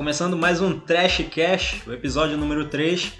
[0.00, 3.12] começando mais um Trash Cash, o episódio número 3.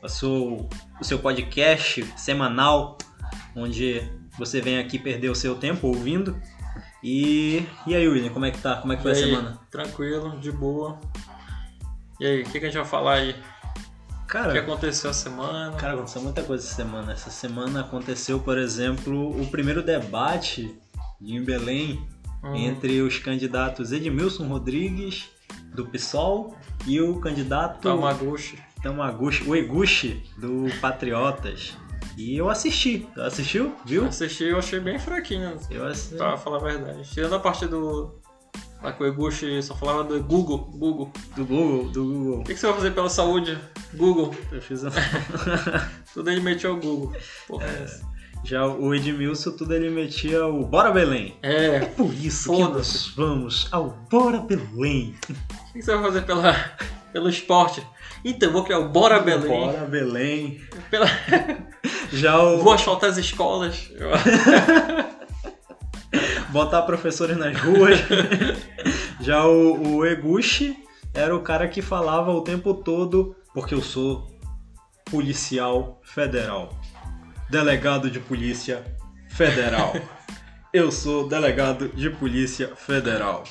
[0.00, 0.70] Eu sou
[1.00, 2.96] o seu podcast semanal,
[3.56, 6.40] onde você vem aqui perder o seu tempo ouvindo.
[7.02, 8.76] E, e aí, William, como é que tá?
[8.76, 9.60] Como é que foi E a aí, semana?
[9.68, 11.00] Tranquilo, de boa.
[12.20, 13.30] E aí, o que, que a gente vai falar aí?
[13.30, 15.76] O que Cara, aconteceu a semana?
[15.76, 17.12] cara, aconteceu muita coisa essa semana.
[17.14, 20.72] Essa semana aconteceu, por exemplo, o primeiro debate
[21.20, 22.00] em Belém
[22.44, 25.28] Hum, entre os candidatos Edmilson Rodrigues,
[25.74, 28.58] do PSOL, e o candidato Tamaguchi.
[28.82, 31.76] Tamaguchi, o Eguchi, do Patriotas.
[32.16, 33.08] E eu assisti.
[33.16, 33.74] Assistiu?
[33.84, 34.06] Viu?
[34.06, 36.16] Assisti, eu achei bem fraquinho, Eu assisti.
[36.16, 37.08] pra falar a verdade.
[37.08, 38.18] Tirando a parte do...
[38.82, 41.12] Lá que o Eguchi só falava do Google, Google.
[41.34, 42.40] Do Google, do Google.
[42.40, 43.58] O que, que você vai fazer pela saúde?
[43.94, 44.34] Google.
[44.52, 44.90] Eu fiz um...
[46.14, 47.12] Tudo ele meteu o Google.
[47.46, 47.82] Porra, é.
[47.82, 48.17] essa.
[48.48, 51.36] Já o Edmilson, tudo ele metia o Bora Belém.
[51.42, 55.14] É, É por isso que nós vamos ao Bora Belém.
[55.28, 56.54] o que, que você vai fazer pela,
[57.12, 57.86] pelo esporte?
[58.24, 59.50] Então, vou criar o Bora Belém.
[59.50, 60.62] Bora Belém.
[60.90, 61.06] Pela...
[62.10, 63.92] Já o Vou asfaltar as escolas.
[66.48, 67.98] botar professores nas ruas.
[69.20, 70.74] Já o, o Eguchi
[71.12, 74.26] era o cara que falava o tempo todo, porque eu sou
[75.04, 76.77] policial federal.
[77.50, 78.82] Delegado de polícia
[79.28, 79.94] federal.
[80.70, 83.42] Eu sou delegado de polícia federal.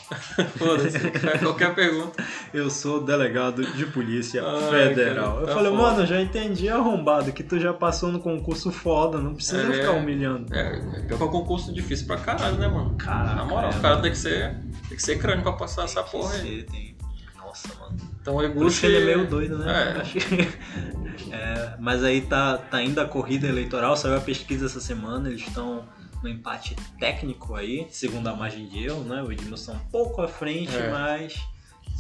[0.55, 0.99] Foda-se,
[1.41, 2.23] qualquer pergunta.
[2.53, 5.31] Eu sou delegado de polícia Ai, federal.
[5.31, 5.81] cara, eu tá falei, foda.
[5.83, 9.73] mano, eu já entendi arrombado que tu já passou no concurso foda, não precisa É.
[9.73, 10.53] ficar humilhando.
[10.55, 12.95] É, que é um concurso difícil pra caralho, né, mano?
[12.97, 14.55] Caraca, Na moral, é, o cara tem que ser.
[14.87, 16.63] Tem que ser crânio pra passar essa porra aí.
[16.63, 16.95] Tem-
[17.35, 17.97] Nossa, mano.
[18.21, 18.85] Então o Por isso Eguchi.
[18.85, 20.03] ele é meio doido, né?
[20.03, 21.06] É.
[21.31, 25.41] É, mas aí tá, tá indo a corrida eleitoral, saiu a pesquisa essa semana, eles
[25.47, 25.85] estão
[26.23, 29.21] no empate técnico aí, segundo a margem de erro, né?
[29.21, 30.89] O Edmilson um pouco à frente, É.
[30.91, 31.35] mas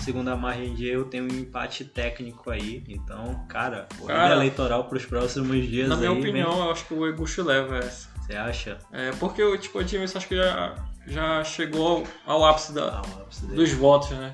[0.03, 2.83] segundo a margem de erro tem um empate técnico aí.
[2.87, 6.17] Então, cara, corrida Cara, eleitoral pros próximos dias Na minha aí.
[6.19, 8.09] opinião, eu acho que o Eguchi leva essa.
[8.21, 8.77] Você acha?
[8.91, 10.75] É, porque o tipo, o James acho que já,
[11.05, 14.31] já chegou ao ápice da, ápice dos votos, né?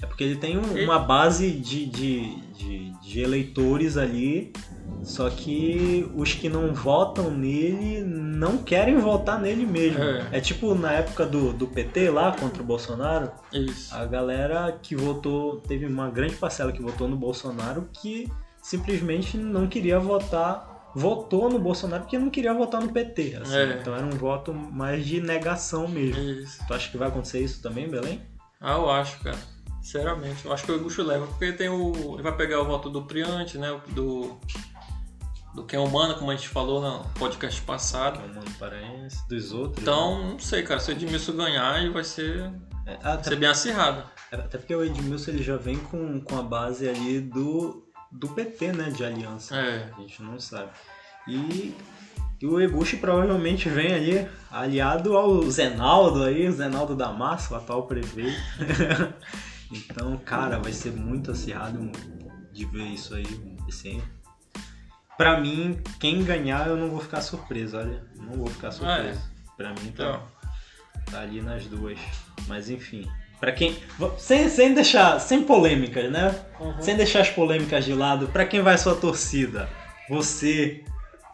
[0.00, 4.52] É porque ele tem um- Ele- uma base de, de, de, de eleitores ali,
[5.02, 10.02] só que os que não votam nele não querem votar nele mesmo.
[10.02, 10.28] É.
[10.32, 13.94] É, tipo na época do, do PT lá contra o Bolsonaro, Isso.
[13.94, 18.30] a galera que votou, teve uma grande parcela que votou no Bolsonaro que
[18.60, 23.38] simplesmente não queria votar, votou no Bolsonaro porque não queria votar no PT.
[23.42, 23.56] assim.
[23.56, 23.78] É.
[23.80, 26.20] Então era um voto mais de negação mesmo.
[26.20, 26.58] Isso.
[26.66, 28.20] Tu acha que vai acontecer isso também, Belém?
[28.60, 29.38] Ah, eu acho, cara.
[29.86, 32.14] Sinceramente, eu acho que o Eguchi leva, porque tem o.
[32.14, 33.80] Ele vai pegar o voto do Priante, né?
[33.90, 34.36] Do.
[35.54, 38.20] Do que é humano, como a gente falou no podcast passado.
[38.20, 39.76] É o Mano Paraense, dos outros.
[39.76, 39.82] né?
[39.82, 40.80] Então, não sei, cara.
[40.80, 42.50] Se o Edmilson ganhar, ele vai ser,
[42.84, 44.02] É, vai até, ser bem acirrado.
[44.32, 48.72] até porque o Edmilson ele já vem com, com a base ali do, do PT,
[48.72, 48.90] né?
[48.90, 49.56] De aliança.
[49.56, 49.92] É.
[49.96, 50.72] A gente não sabe.
[51.28, 51.72] E,
[52.42, 57.56] e o Eguchi provavelmente vem ali aliado ao Zenaldo aí, o Zenaldo da Massa, o
[57.56, 58.36] atual prefeito.
[59.70, 61.90] então, cara, vai ser muito acirrado
[62.52, 63.26] de ver isso aí.
[63.68, 64.02] Assim.
[65.16, 68.04] Pra mim, quem ganhar, eu não vou ficar surpreso, olha.
[68.16, 69.20] Não vou ficar surpreso.
[69.56, 70.22] Pra mim, tá, Então,
[71.10, 71.98] Tá ali nas duas.
[72.46, 73.08] Mas enfim.
[73.40, 73.76] Pra quem.
[74.18, 75.20] Sem, sem deixar.
[75.20, 76.34] Sem polêmicas, né?
[76.58, 76.80] uhum.
[76.80, 79.68] Sem deixar as polêmicas de lado, pra quem vai sua torcida?
[80.08, 80.84] Você,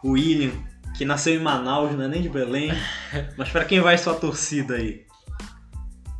[0.03, 0.51] o William,
[0.97, 2.71] que nasceu em Manaus, não é nem de Belém.
[3.37, 5.05] Mas pra quem vai sua torcida aí?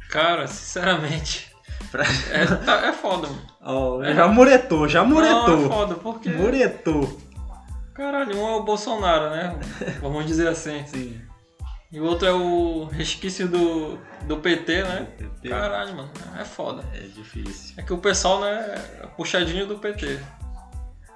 [0.10, 1.52] cara, sinceramente,
[2.32, 3.42] É, tá- é foda, mano.
[3.62, 5.70] Ó, já muretou, já Não, é muretou.
[5.70, 6.30] foda, porque.
[6.30, 7.20] Muretou.
[7.94, 9.60] Caralho, um é o Bolsonaro, né?
[10.02, 10.84] Vamos dizer assim.
[10.88, 11.22] Sim.
[11.92, 15.08] E o outro é o resquício do, do PT, né?
[15.48, 16.10] Caralho, mano,
[16.40, 16.84] é foda.
[16.92, 17.76] É difícil.
[17.78, 20.20] É que o pessoal, né, é puxadinho do PT.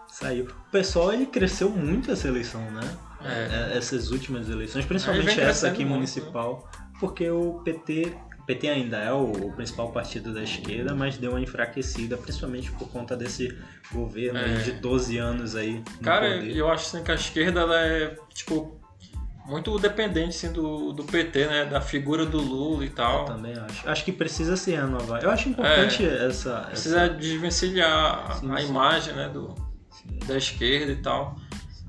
[0.07, 0.45] Saiu.
[0.45, 2.87] O pessoal ele cresceu muito essa eleição, né?
[3.23, 3.73] É.
[3.73, 5.95] É, Essas últimas eleições, principalmente essa aqui muito, né?
[5.95, 6.69] municipal,
[6.99, 8.15] porque o PT,
[8.47, 13.15] PT ainda é o, principal partido da esquerda, mas deu uma enfraquecida, principalmente por conta
[13.15, 13.55] desse
[13.91, 14.55] governo É.
[14.63, 16.55] de 12 anos aí Cara, poder.
[16.55, 18.79] eu acho assim, que a esquerda ela é, tipo,
[19.45, 21.65] muito dependente assim, do, do PT, né?
[21.65, 23.25] Da figura do Lula e Eu tal.
[23.25, 23.87] também acho.
[23.89, 25.21] Acho que precisa se renovar.
[25.23, 26.69] Eu acho importante essa, É.
[26.71, 27.13] Precisa essa...
[27.13, 28.67] desvencilhar a- Sim, a sim.
[28.67, 29.53] imagem, né, do,
[29.91, 31.35] sim, da esquerda e tal.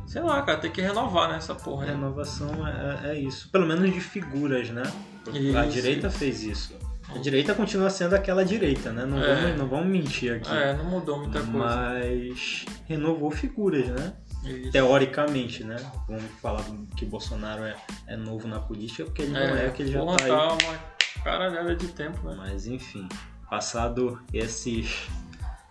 [0.08, 1.90] Sei lá, cara, tem que renovar, né, essa porra aí.
[1.90, 3.48] renovação é, é isso.
[3.50, 4.82] Pelo menos de figuras, né?
[5.26, 5.30] A
[5.66, 6.18] Isso, direita isso.
[6.18, 6.74] fez isso.
[7.14, 9.04] A direita continua sendo aquela direita, né?
[9.04, 9.34] Não, É.
[9.42, 10.50] vamos, não vamos mentir aqui.
[10.50, 11.58] É, não mudou muita coisa.
[11.58, 14.12] Mas renovou figuras, né?
[14.44, 14.70] Isso.
[14.72, 15.76] Teoricamente, né?
[16.06, 16.64] Vamos falar
[16.96, 17.74] que Bolsonaro é,
[18.06, 20.30] é novo na política, porque ele não é, que ele já porra, tá aí.
[20.30, 22.34] tá uma caralhada de tempo, né?
[22.38, 23.06] Mas enfim.
[23.50, 25.08] passado esses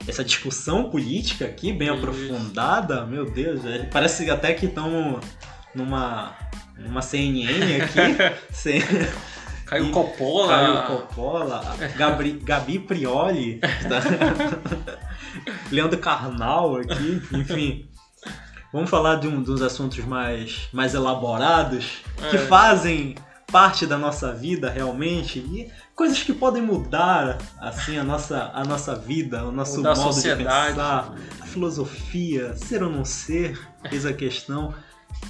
[0.07, 1.97] essa discussão política aqui, bem Isso.
[1.97, 3.87] aprofundada, meu Deus, velho.
[3.91, 5.23] Parece até que estamos
[5.75, 6.33] numa,
[6.77, 7.99] numa CNN aqui.
[8.53, 8.81] sem-
[9.65, 10.47] Caio E Coppola.
[10.47, 14.01] Caio Coppola, Gabri, Gabi Prioli, tá?
[15.71, 17.89] Leandro Carnal aqui, enfim.
[18.71, 21.97] Vamos falar de um dos assuntos mais, mais elaborados,
[22.29, 22.39] que É.
[22.39, 23.15] fazem
[23.51, 28.93] parte da nossa vida realmente e coisas que podem mudar assim a nossa, a nossa
[28.95, 33.57] vida, o nosso Mudar modo de pensar, a filosofia, ser ou não ser,
[33.91, 34.73] eis a questão.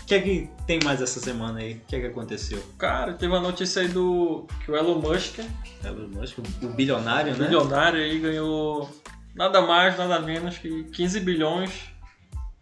[0.02, 1.76] O que é que tem mais essa semana aí?
[1.76, 2.62] O que é que aconteceu?
[2.78, 5.40] Cara, teve uma notícia aí do que o Elon Musk,
[5.84, 7.46] Elon Musk, o bilionário, né?
[7.46, 8.90] milionário aí, ganhou
[9.36, 11.72] nada mais, nada menos que 15 bilhões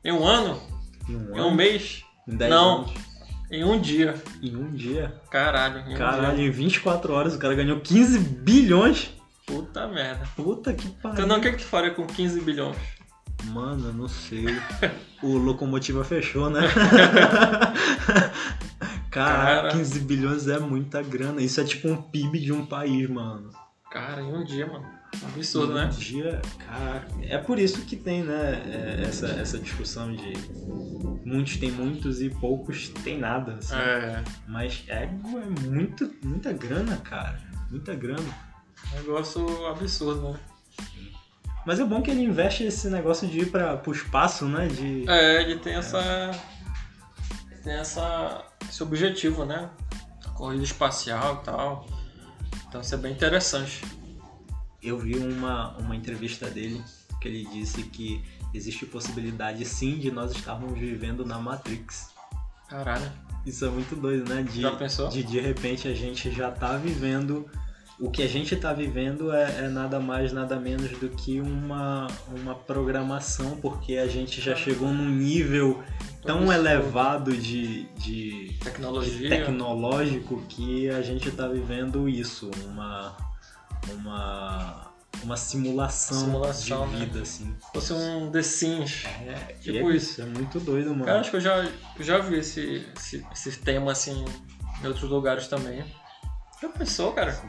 [0.04, 0.62] em um ano,
[1.10, 2.78] Em em um mês, Em 10 Não.
[2.80, 3.15] anos.
[3.50, 4.16] Em um dia.
[4.42, 5.14] Em um dia.
[5.30, 6.48] Caralho, em um Caralho, dia.
[6.48, 9.14] em 24 horas o cara ganhou 15 bilhões.
[9.46, 10.28] Puta merda.
[10.36, 11.14] Puta que pariu.
[11.14, 12.78] Então não, o que, que tu faria com 15 bilhões?
[13.46, 14.46] Mano, eu não sei.
[15.22, 16.62] o locomotiva fechou, né?
[19.12, 19.70] Cara.
[19.70, 21.42] 15 bilhões é muita grana.
[21.42, 23.50] Isso é tipo um PIB de um país, mano.
[23.96, 24.86] Cara, em um dia, mano.
[25.34, 25.88] Absurdo, Um né?
[25.88, 30.34] dia, cara, é por isso que tem, né, é, essa, essa discussão de
[31.26, 33.54] muitos tem muitos e poucos tem nada.
[33.54, 33.74] assim.
[33.74, 35.10] É, Mas é, é
[35.62, 37.40] muito, muita grana, cara.
[37.72, 38.28] Muita grana.
[38.96, 40.40] negócio absurdo, né?
[41.66, 44.68] Mas é bom que ele investe esse negócio de ir para pro espaço, né?
[44.68, 46.32] De É, ele tem essa.
[47.64, 48.44] Tem essa.
[48.70, 49.70] esse objetivo, né?
[50.36, 51.95] Corrida espacial e tal.
[52.76, 53.86] Então isso é bem interessante.
[54.84, 56.84] eu vi uma, uma entrevista dele
[57.22, 58.22] que ele disse que
[58.54, 62.10] existe possibilidade sim de nós estarmos vivendo na Matrix.
[62.68, 63.10] Caralho.
[63.46, 64.44] Isso é muito doido, né?
[64.44, 65.08] De, Já pensou?
[65.08, 67.50] de de repente a gente já tá vivendo.
[67.98, 72.08] O que a gente tá vivendo é, é nada mais, nada menos do que uma,
[72.30, 75.82] uma programação, porque a gente já chegou num nível
[76.22, 79.30] tão elevado de, de, Tecnologia.
[79.30, 83.16] tecnológico que a gente está vivendo isso, uma
[83.94, 84.92] uma
[85.24, 87.06] uma simulação, Simulação, de né?
[87.06, 87.56] vida assim.
[87.74, 89.06] Fosse um The Sims.
[89.06, 90.22] É, Tipo e é isso.
[90.22, 91.06] É muito doido, mano.
[91.06, 91.68] Cara, acho que eu já,
[92.00, 94.26] já vi esse, esse, esse tema assim
[94.84, 95.84] em outros lugares também.
[96.62, 97.42] Já pensou, cara?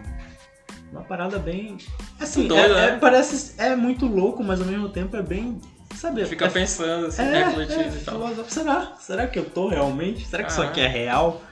[0.92, 1.76] Uma parada bem
[2.20, 2.98] assim, Doido, é, é- né?
[2.98, 5.60] parece é muito louco, mas ao mesmo tempo é bem,
[5.94, 6.24] sabe?
[6.26, 8.44] Fica é, pensando, assim, é, refletindo é, e tal.
[8.48, 8.92] Será?
[9.00, 10.26] Será que eu tô realmente?
[10.26, 10.66] Será que isso Ah.
[10.66, 11.42] aqui é real?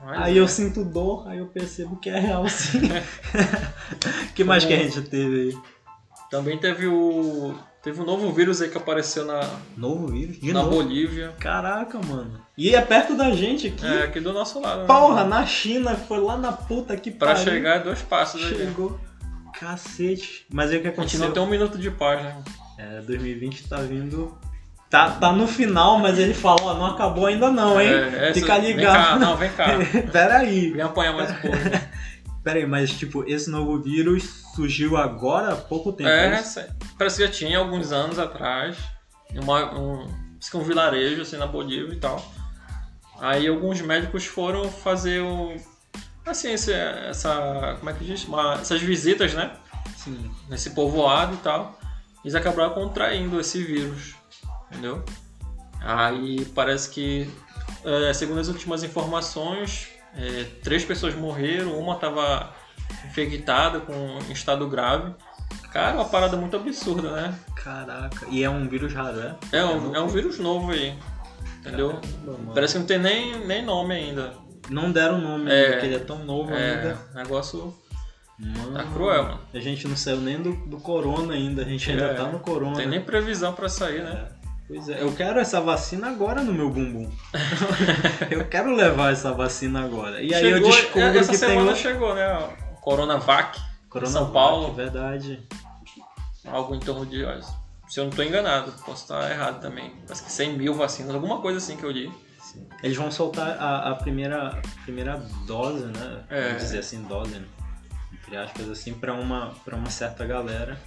[0.00, 0.40] Mas, Aí né?
[0.40, 2.80] eu sinto dor, aí eu percebo que é real sim.
[4.34, 5.58] que mais que a gente teve aí?
[6.30, 7.54] Também teve o.
[7.82, 9.40] Teve um novo vírus aí que apareceu na,
[9.76, 10.38] Novo vírus?
[10.38, 10.76] De na novo?
[10.76, 11.32] Bolívia.
[11.40, 12.40] Caraca, mano.
[12.56, 13.84] E é perto da gente aqui.
[13.84, 14.82] É, aqui do nosso lado.
[14.82, 14.86] né?
[14.86, 17.42] Porra, na China, foi lá na puta que Pra pariu.
[17.44, 18.40] chegar é dois passos.
[18.40, 19.00] Chegou.
[19.58, 20.46] Cacete.
[20.52, 21.26] Mas aí o que A gente aconteceu?
[21.26, 22.36] não tem um minuto de paz, né?
[22.78, 24.36] É, 2020 tá vindo.
[24.88, 27.88] Tá, tá no final, mas ele fala, ó, não acabou ainda não, hein?
[27.88, 29.20] É, essa- Fica Vem cá, ligado.
[29.20, 29.66] não, vem cá.
[30.12, 30.70] Pera aí.
[30.70, 31.56] Vem apanhar mais um pouco.
[32.44, 36.08] Pera aí, mas tipo, esse novo vírus surgiu agora há pouco tempo.
[36.10, 38.76] É, essa- parece que já tinha alguns anos atrás.
[39.34, 40.06] Uma, um,
[40.54, 42.24] um vilarejo assim na Bolívia e tal.
[43.20, 45.54] Aí alguns médicos foram fazer o.
[46.26, 47.76] Assim, esse- essa.
[47.78, 48.24] Como é que diz?
[48.24, 49.52] Uma- essas visitas, né?
[49.96, 50.30] Sim.
[50.48, 51.78] Nesse povoado e tal.
[52.24, 54.14] Eles acabaram contraindo esse vírus.
[54.70, 55.04] Entendeu?
[55.80, 57.28] Aí parece que,
[57.84, 62.52] é, segundo as últimas informações, é, três pessoas morreram, uma estava
[63.06, 65.14] infectada com estado grave.
[65.72, 67.34] Cara, uma parada muito absurda, né?
[67.56, 68.26] Caraca.
[68.30, 69.34] E é um vírus raro, é?
[69.52, 70.94] É um, é um vírus novo aí.
[71.60, 71.98] Entendeu?
[72.24, 72.52] Caramba.
[72.54, 74.34] Parece que não tem nem, nem nome ainda.
[74.68, 75.70] Não deram nome, É.
[75.72, 76.98] porque ele é tão novo É, ainda.
[77.14, 77.74] negócio
[78.38, 79.40] Mano, tá cruel, mano.
[79.54, 82.40] A gente não saiu nem do, do corona ainda, a gente ainda É, tá no
[82.40, 82.70] corona.
[82.72, 84.28] Não tem nem previsão pra sair, né?
[84.66, 87.08] Pois é, eu quero essa vacina agora no meu bumbum.
[88.30, 90.20] eu quero levar essa vacina agora.
[90.22, 92.48] E aí eu Chegou- descubro essa que tem semana o chegou, né?
[92.82, 93.58] Coronavac.
[93.88, 94.72] Coronavac, São Paulo.
[94.74, 95.46] verdade.
[96.46, 97.24] Algo em torno de.
[97.88, 99.90] Se eu não estou enganado, posso estar errado também.
[100.06, 102.12] Parece que 100 mil vacinas, alguma coisa assim que eu li.
[102.82, 106.24] Eles vão soltar a, a primeira, a primeira dose, né?
[106.28, 106.46] É.
[106.48, 107.46] Vamos dizer assim, dose, né?
[108.12, 110.78] Entre aspas, assim, pra uma, pra uma certa galera.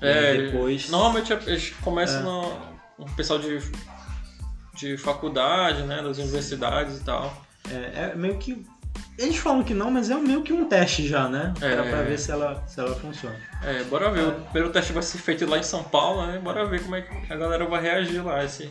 [0.00, 0.90] É, depois.
[0.90, 2.22] Normalmente eles começam É.
[2.22, 2.78] no.
[3.04, 3.60] Um pessoal de,
[4.74, 6.02] de faculdade, né?
[6.02, 7.32] Das universidades e tal.
[7.70, 8.66] É, é meio que.
[9.18, 11.52] Eles falam que não, mas é meio que um teste já, né?
[11.60, 11.74] É.
[11.74, 13.34] Pra, pra ver se ela, se ela funciona.
[13.64, 14.28] É, bora ver.
[14.28, 16.38] O primeiro teste vai ser feito lá em São Paulo, né?
[16.38, 18.44] Bora ver como é que a galera vai reagir lá.
[18.44, 18.70] Esse...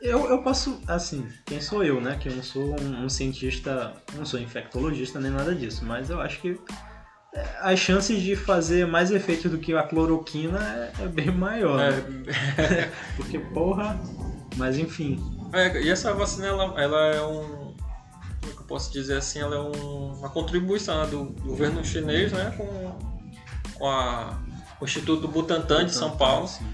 [0.00, 2.18] Eu, eu posso, assim, quem sou eu, né?
[2.20, 6.20] Que eu não sou um, um cientista, não sou infectologista nem nada disso, mas eu
[6.20, 6.60] acho que
[7.60, 10.58] as chances de fazer mais efeito do que a cloroquina
[10.98, 11.80] é, é bem maior.
[11.80, 12.92] É, né?
[13.16, 13.98] Porque, porra.
[14.56, 15.18] Mas enfim.
[15.52, 17.55] é, e essa vacina, ela, ela é um.
[18.66, 19.38] Posso dizer assim?
[19.40, 22.52] Ela é um- uma contribuição né, do governo chinês, né?
[22.56, 22.98] Com,
[23.78, 24.38] com a,
[24.80, 26.46] o Instituto Butantan de São Paulo.
[26.48, 26.66] Sim.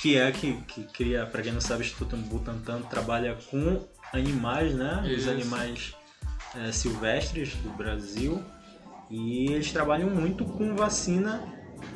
[0.00, 3.82] Que é que, que cria, pra quem não sabe, o Instituto Butantan trabalha com
[4.12, 5.02] animais, né?
[5.04, 5.30] Os Isso.
[5.30, 5.94] animais
[6.56, 8.42] é, silvestres do Brasil.
[9.10, 11.42] E eles trabalham muito com vacina,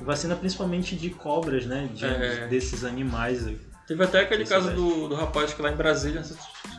[0.02, 1.88] vacina principalmente de cobras, né?
[1.92, 2.46] De, É.
[2.46, 3.46] Desses animais.
[3.86, 6.22] Teve até aquele caso do, do rapaz que lá em Brasília,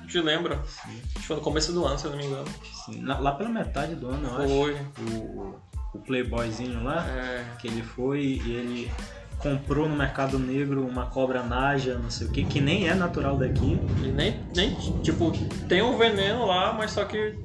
[0.10, 0.60] te lembra?
[0.66, 2.46] Sim, Acho que foi no começo do ano, se eu não me engano.
[2.86, 3.04] sim.
[3.06, 4.48] Lá pela metade do ano, eu acho.
[4.48, 4.78] Foi.
[5.16, 5.56] O,
[5.94, 8.92] o playboyzinho lá, É, que ele foi e ele
[9.40, 13.38] comprou no mercado negro uma cobra naja, não sei o que, que nem é natural
[13.38, 13.80] daqui.
[14.04, 15.32] e nem, nem, tipo,
[15.68, 17.38] tem um veneno lá, mas só que,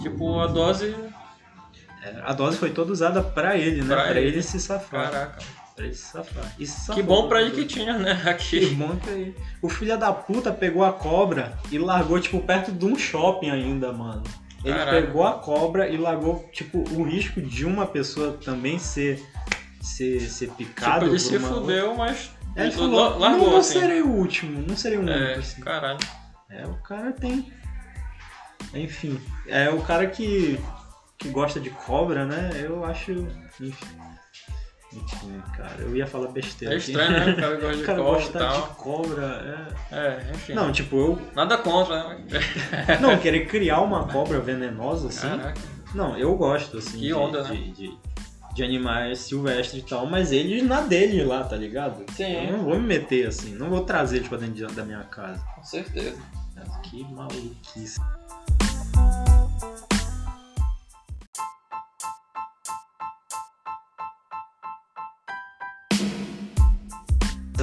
[0.00, 0.94] tipo, a dose.
[2.02, 3.94] É, A dose foi toda usada pra ele, né?
[3.94, 4.28] Pra Pra, ele.
[4.28, 4.42] ele.
[4.42, 5.10] se safar.
[5.10, 5.38] Caraca.
[6.58, 7.46] E se Que bom pra né?
[7.46, 8.14] ele que tinha, né?
[8.22, 8.66] Que Aqui.
[8.74, 9.36] bom que ele...
[9.62, 13.92] O filho da puta pegou a cobra e largou, tipo, perto de um shopping ainda,
[13.92, 14.22] mano.
[14.64, 15.00] Ele Caraca.
[15.00, 19.24] pegou a cobra e largou, tipo, o risco de uma pessoa também ser,
[19.80, 21.00] ser, ser picado.
[21.00, 22.30] Tipo, ele se fudeu, mas.
[22.56, 23.78] É, ele falou, largou não, não assim.
[23.80, 25.60] serei o último, não serei o único, É, assim.
[25.60, 25.98] caralho.
[26.50, 27.52] É, o cara tem.
[28.74, 30.58] Enfim, é o cara que,
[31.16, 32.50] que gosta de cobra, né?
[32.60, 33.12] Eu acho.
[33.60, 33.72] Enfim.
[34.92, 36.74] Enfim, cara, eu ia falar besteira.
[36.74, 36.90] É aqui.
[36.92, 37.32] estranho, né?
[37.32, 40.52] O cara gosta de cara cobra gostar de cobra É, enfim.
[40.52, 40.54] é.
[40.54, 41.18] Não, tipo, eu.
[41.34, 42.24] Nada contra, né?
[43.00, 45.28] Não, querer criar uma cobra venenosa assim.
[45.28, 45.60] Caraca.
[45.94, 46.98] Não, eu gosto, assim.
[47.00, 47.50] Que de, onda, né?
[47.54, 47.98] de, de,
[48.54, 52.04] de animais silvestres e tal, mas eles na deles lá, tá ligado?
[52.12, 52.46] Sim.
[52.46, 55.02] Eu não vou me meter assim, não vou trazer eles pra dentro de- da minha
[55.04, 55.42] casa.
[55.54, 56.16] Com certeza.
[56.84, 58.00] Que maluquice.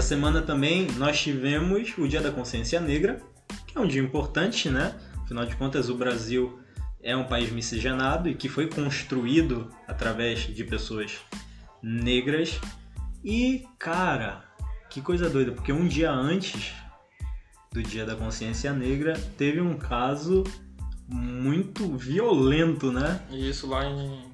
[0.05, 3.21] Semana também nós tivemos o Dia da Consciência Negra,
[3.65, 4.95] que é um dia importante, né?
[5.23, 6.59] Afinal de contas, o Brasil
[7.01, 11.17] é um país miscigenado e que foi construído através de pessoas
[11.81, 12.59] negras.
[13.23, 14.45] E, cara,
[14.89, 16.73] que coisa doida, porque um dia antes
[17.73, 20.43] do Dia da Consciência Negra teve um caso
[21.07, 23.21] muito violento, né?
[23.31, 24.31] Isso lá em.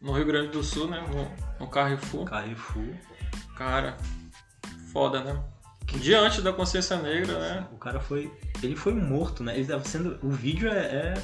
[0.00, 1.04] No Rio Grande do Sul, né?
[1.12, 2.24] No, no Carrefour.
[2.24, 2.94] Carrefour.
[3.56, 3.98] Cara,
[4.92, 5.42] foda, né?
[5.98, 7.66] Dia antes da consciência negra, né?
[7.72, 8.32] O cara foi.
[8.62, 9.56] Ele foi morto, né?
[9.56, 10.18] Ele tava sendo.
[10.22, 11.14] O vídeo é, é,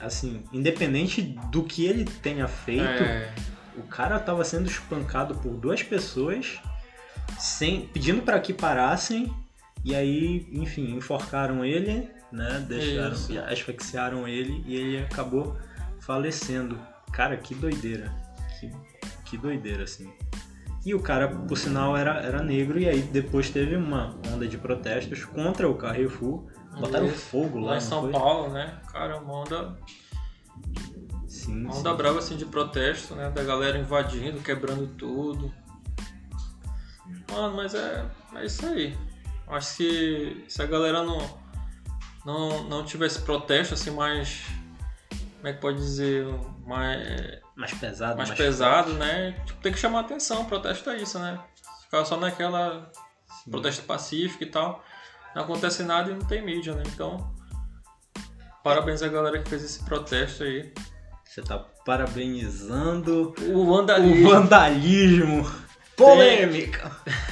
[0.00, 3.32] assim, independente do que ele tenha feito, É,
[3.76, 6.60] o cara tava sendo espancado por duas pessoas,
[7.38, 9.34] sem, pedindo para que parassem,
[9.84, 12.64] e aí, enfim, enforcaram ele, né?
[12.68, 13.38] Deixaram, Isso.
[13.38, 15.56] asfixiaram ele e ele acabou
[16.00, 16.78] falecendo.
[17.12, 18.12] Cara, que doideira.
[18.58, 18.70] Que,
[19.24, 20.12] que doideira, assim.
[20.84, 24.56] E o cara, por sinal, era, era negro, e aí depois teve uma onda de
[24.56, 26.46] protestos contra o Carrefour.
[26.78, 27.26] Botaram Isso.
[27.26, 28.12] fogo lá, lá em São foi?
[28.12, 28.80] Paulo, né?
[28.90, 29.76] Cara, uma onda,
[31.26, 31.80] Sim, uma sim.
[31.80, 33.30] onda brava assim de protesto, né?
[33.30, 35.52] Da galera invadindo, quebrando tudo.
[37.30, 38.04] Mano, mas é,
[38.36, 38.96] é isso aí.
[39.46, 41.18] Acho que se a galera não,
[42.24, 44.46] não, não tivesse protesto assim mais.
[45.36, 46.26] Como é que pode dizer?
[46.66, 49.32] Mais, Mais pesado, mais pesado, né?
[49.44, 51.38] Tipo, tem que chamar atenção, protesto é isso, né?
[51.82, 52.90] Ficar só naquela
[53.44, 53.50] Sim.
[53.50, 54.82] protesto pacífico e tal,
[55.34, 56.82] não acontece nada e não tem mídia, né?
[56.86, 57.34] Então,
[58.64, 60.72] parabéns à galera que fez esse protesto aí.
[61.22, 64.30] Você tá parabenizando O o vandalismo.
[64.30, 65.50] vandalismo.
[65.98, 66.90] Polêmica!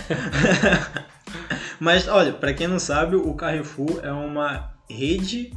[1.81, 5.53] Mas olha, pra quem não sabe, o Carrefour é uma rede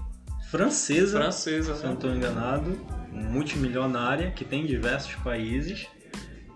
[0.49, 1.95] francesa, francesa, se eu não né?
[1.95, 5.87] estou enganado, multimilionária, que tem em diversos países.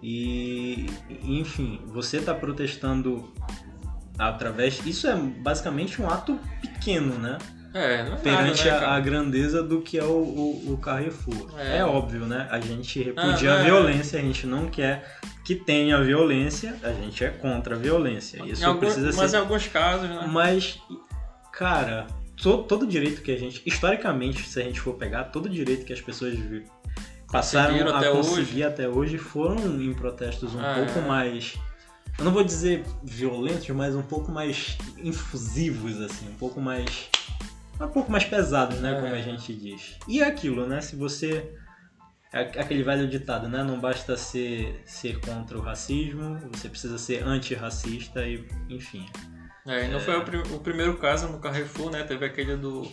[0.01, 0.88] E,
[1.24, 3.33] enfim, você está protestando
[4.17, 4.85] através.
[4.85, 7.38] Isso é basicamente um ato pequeno, né?
[7.74, 11.51] É, não é Perante nada, né, a, grandeza do que é o, o, o Carrefour.
[11.59, 11.79] É.
[11.79, 11.85] É.
[11.85, 12.47] óbvio, né?
[12.50, 13.63] A gente repudia Ah, a é.
[13.65, 18.41] violência, a gente não quer que tenha violência, a gente é contra a violência.
[18.45, 20.25] Isso algum- precisa mas ser em alguns casos, né?
[20.25, 20.79] mas,
[21.51, 22.07] cara,
[22.38, 23.62] to- todo direito que a gente.
[23.65, 26.38] Historicamente, se a gente for pegar, todo direito que as pessoas
[27.32, 30.86] passaram a até conseguir até hoje foram em protestos um É.
[30.86, 31.56] pouco mais.
[32.18, 37.10] Eu não vou dizer violentos, mas um pouco mais infusivos, assim, um pouco mais.
[37.82, 38.98] Um pouco mais pesados, né?
[38.98, 39.01] É.
[39.01, 39.96] Como a gente diz.
[40.08, 40.80] E é aquilo, né?
[40.80, 41.51] Se você.
[42.32, 43.63] é Aquele velho ditado, né?
[43.63, 49.06] Não basta ser, ser contra o racismo, você precisa ser antirracista e, enfim.
[49.65, 52.03] É, e não foi o, prim- o primeiro caso no Carrefour, né?
[52.03, 52.88] Teve aquele do,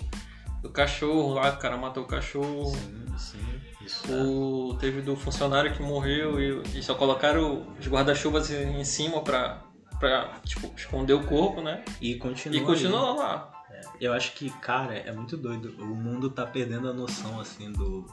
[0.63, 2.67] do cachorro lá, o cara matou o cachorro.
[2.75, 3.61] Sim, sim.
[3.85, 4.23] Isso é.
[4.23, 9.63] O, teve do funcionário que morreu e, e só colocaram os guarda-chuvas em cima pra,
[10.01, 11.85] pra tipo, esconder o corpo, né?
[12.01, 12.57] E continua.
[12.57, 13.19] E continua aí.
[13.19, 13.53] lá.
[14.01, 15.75] Eu acho que, cara, é muito doido.
[15.81, 18.07] O mundo tá perdendo a noção, assim, do,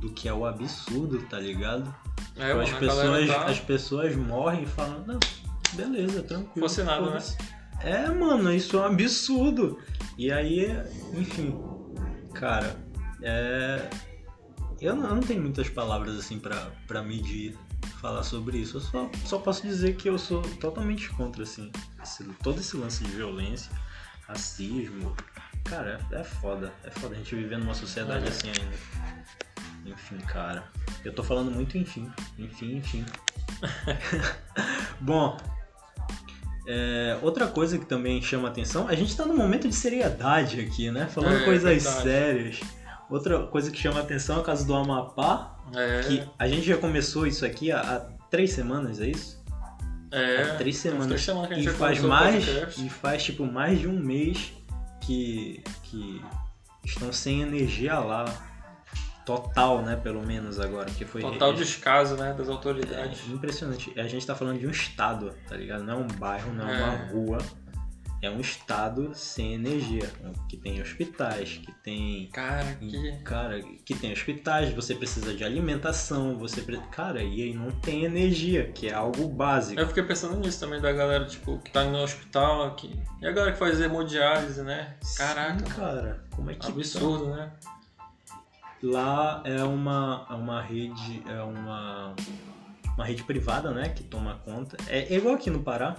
[0.00, 1.92] do que é o absurdo, tá ligado?
[2.36, 5.18] É, as, mano, a pessoas, tá- as pessoas morrem e falam, não,
[5.72, 6.68] beleza, tranquilo.
[6.68, 7.18] Fosse nada, né?
[7.80, 9.78] Foda-se." É, mano, isso é um absurdo.
[10.18, 10.66] E aí,
[11.14, 11.58] enfim,
[12.34, 12.76] cara,
[13.22, 13.88] é.
[14.80, 17.54] Eu não, eu não tenho muitas palavras assim pra, pra medir,
[18.00, 18.78] falar sobre isso.
[18.78, 21.70] Eu só, só posso dizer que eu sou totalmente contra, assim,
[22.02, 23.70] esse- todo esse lance de violência,
[24.26, 25.14] racismo.
[25.64, 26.72] Cara, é, é foda.
[26.82, 28.28] É foda a gente viver numa sociedade É.
[28.28, 28.76] assim ainda.
[29.84, 30.64] Enfim, cara.
[31.04, 32.10] Eu tô falando muito enfim.
[32.38, 33.04] Enfim, enfim.
[35.00, 35.36] Bom,
[36.66, 40.90] é, outra coisa que também chama atenção, a gente tá num momento de seriedade aqui,
[40.90, 41.06] né?
[41.06, 42.02] Falando É, coisas verdade.
[42.02, 42.60] sérias.
[43.08, 46.76] Outra coisa que chama atenção é o caso do Amapá, É, que a gente já
[46.76, 48.00] começou isso aqui há, há
[48.30, 49.40] três semanas, é isso?
[50.12, 51.06] é, há três semanas.
[51.06, 52.46] três semanas que a E gente já faz mais,
[52.78, 54.52] e faz tipo mais de um mês
[55.00, 56.20] que, que
[56.84, 58.24] estão sem energia lá.
[59.24, 59.96] Total, né?
[59.96, 63.20] Pelo menos agora, que foi Total descaso, né, das autoridades.
[63.28, 63.92] é impressionante.
[63.98, 65.84] A gente tá falando de um estado, tá ligado?
[65.84, 66.84] Não é um bairro, não é, É.
[66.84, 67.38] uma rua.
[68.22, 70.06] É um estado sem energia.
[70.46, 72.28] Que tem hospitais, que tem.
[72.30, 73.12] Cara, que...
[73.24, 76.60] Cara, que tem hospitais, você precisa de alimentação, você.
[76.60, 79.80] pre- Cara, e aí não tem energia, que é algo básico.
[79.80, 82.94] Eu fiquei pensando nisso também, da galera, tipo, que tá no hospital aqui.
[83.22, 84.96] E a galera que faz hemodiálise, né?
[85.16, 86.66] Caraca, Sim, cara, como é que.
[86.66, 87.50] absurdo, né?
[88.82, 91.22] Lá é uma, é uma rede.
[91.28, 92.14] É uma.
[92.94, 93.88] Uma rede privada, né?
[93.90, 94.76] Que toma conta.
[94.88, 95.96] É igual aqui no Pará.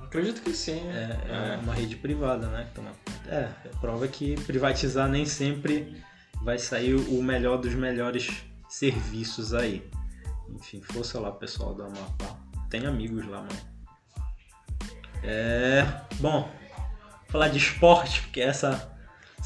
[0.00, 0.80] Acredito que sim.
[0.88, 1.60] É, é É.
[1.62, 2.64] uma rede privada, né?
[2.64, 3.28] que toma conta.
[3.28, 6.00] É, é prova que privatizar nem sempre
[6.42, 9.88] vai sair o melhor dos melhores serviços aí.
[10.48, 12.36] Enfim, força lá, pessoal do Amapá.
[12.70, 13.76] Tem amigos lá, mano.
[15.24, 15.84] É.
[16.20, 16.48] Bom,
[17.28, 18.95] falar de esporte, porque essa.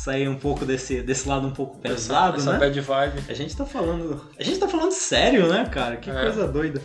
[0.04, 2.56] Sair um pouco desse, desse lado um pouco pesado, essa, né?
[2.56, 3.24] Essa bad vibe.
[3.28, 4.26] A gente tá falando.
[4.38, 5.96] A gente tá falando sério, né, cara?
[5.98, 6.22] Que É.
[6.22, 6.80] coisa doida.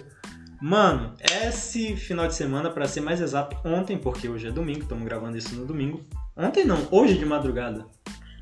[0.62, 1.14] Mano,
[1.48, 5.38] esse final de semana, pra ser mais exato, ontem, porque hoje é domingo, estamos gravando
[5.38, 6.06] isso no domingo.
[6.36, 7.86] Ontem não, hoje de madrugada.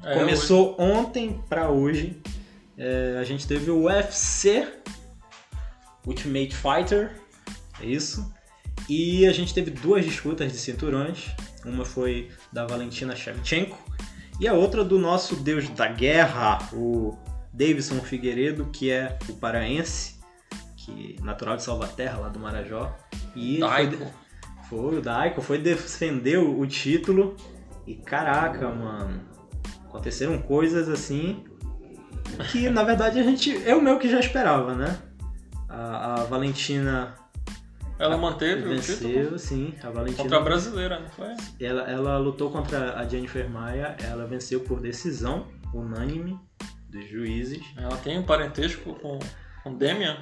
[0.04, 2.20] É, Começou ontem pra hoje.
[2.78, 4.68] É, a gente teve o UFC
[6.08, 7.12] Ultimate Fighter,
[7.80, 8.32] é isso.
[8.90, 11.28] E a gente teve duas disputas de cinturões.
[11.64, 13.78] Uma foi da Valentina Shevchenko
[14.44, 17.18] e a outra do nosso deus da guerra, o
[17.54, 20.20] Davidson Figueiredo, que é o paraense,
[20.76, 22.94] que natural de Salvaterra, lá do Marajó.
[23.34, 24.14] E ele foi, Daico.
[24.68, 27.38] foi o Daiko, foi defender o título.
[27.88, 29.22] E caraca, mano,
[29.86, 31.46] aconteceram coisas assim
[32.52, 33.50] que na verdade a gente.
[33.66, 34.98] Eu meio que já esperava, né?
[35.70, 37.16] A, a Valentina
[38.00, 39.74] Ela manteve o título venceu, sim.
[39.84, 40.24] A Valentina.
[40.24, 41.34] contra a brasileira, não foi?
[41.60, 46.40] Ela, ela lutou contra a Jennifer Maia, ela venceu por decisão unânime
[46.90, 47.62] dos juízes.
[47.78, 49.20] Ela tem um parentesco com,
[49.64, 50.18] com Demian?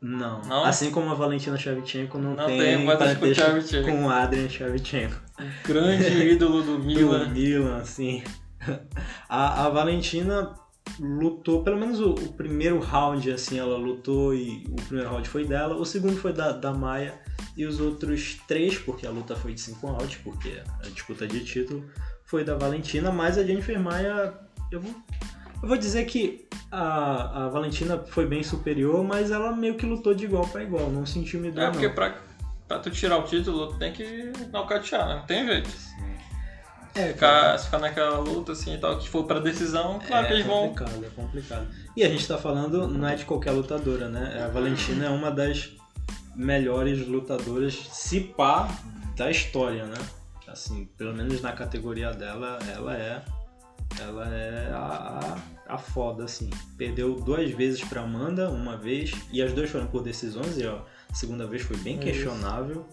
[0.00, 0.42] Não.
[0.42, 0.64] Não?
[0.64, 5.16] Assim como a Valentina Shevchenko não, Não tem, tem parentesco com o Adrian Shevchenko.
[5.66, 7.28] Grande ídolo do Do Milan.
[7.28, 8.22] Milan, sim.
[9.28, 10.54] A, a Valentina
[10.98, 15.44] lutou, pelo menos o, o primeiro round, assim, ela lutou e o primeiro round foi
[15.44, 17.18] dela, o segundo foi da, da Maia
[17.56, 21.44] e os outros três, porque a luta foi de cinco rounds, porque a disputa de
[21.44, 21.84] título
[22.24, 24.34] foi da Valentina, mas a Jennifer Maia,
[24.70, 24.94] eu vou,
[25.62, 30.14] eu vou dizer que a, a Valentina foi bem superior, mas ela meio que lutou
[30.14, 31.72] de igual para igual, não se intimidou É não.
[31.72, 32.18] porque pra,
[32.68, 35.14] pra tu tirar o título, tem que nocautear, né?
[35.16, 35.70] Não tem jeito.
[36.94, 40.34] É, Ficar, ficar naquela luta assim e tal, que for pra decisão, claro é que
[40.34, 40.68] eles vão.
[40.68, 41.68] complicado, é complicado.
[41.96, 44.44] E a gente tá falando, não é de qualquer lutadora, né?
[44.44, 45.72] A Valentina é uma das
[46.36, 48.68] melhores lutadoras, se pá,
[49.16, 49.96] da história, né?
[50.46, 53.22] Assim, pelo menos na categoria dela, ela é.
[54.00, 55.36] Ela é a,
[55.68, 56.50] a, foda, assim.
[56.76, 60.80] Perdeu duas vezes pra Amanda, uma vez, e as duas foram por decisões, e ó,
[61.10, 62.04] a segunda vez foi bem Isso.
[62.04, 62.86] questionável.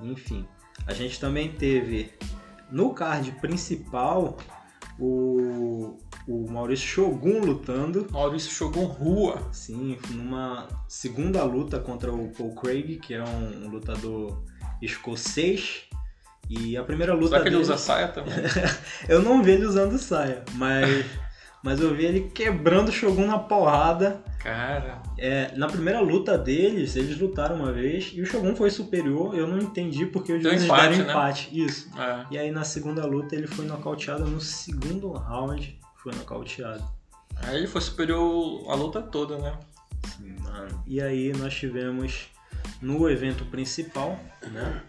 [0.00, 0.46] Enfim.
[0.86, 2.12] A gente também teve
[2.70, 4.36] no card principal
[4.98, 8.06] o, o Maurício Shogun lutando.
[8.10, 9.48] Maurício Shogun Rua.
[9.52, 14.44] Sim, numa segunda luta contra o Paul Craig, que é um, um lutador
[14.82, 15.84] escocês.
[16.48, 18.34] E a primeira luta Será que ele dele, usa saia também?
[19.08, 21.06] eu não vi ele usando saia, mas,
[21.62, 24.22] mas eu vi ele quebrando o Shogun na porrada.
[24.38, 29.34] Cara, É, na primeira luta deles, eles lutaram uma vez e o Shogun foi superior.
[29.36, 31.10] Eu não entendi porque os juízes empate, deram né?
[31.10, 31.64] empate.
[31.64, 31.90] Isso.
[31.98, 32.26] é.
[32.30, 36.82] E aí na segunda luta ele foi nocauteado no segundo round, foi nocauteado.
[37.42, 39.58] Aí ele foi superior a luta toda, né?
[40.16, 40.82] Sim, mano.
[40.86, 42.28] E aí nós tivemos
[42.80, 44.18] no evento principal,
[44.50, 44.82] né?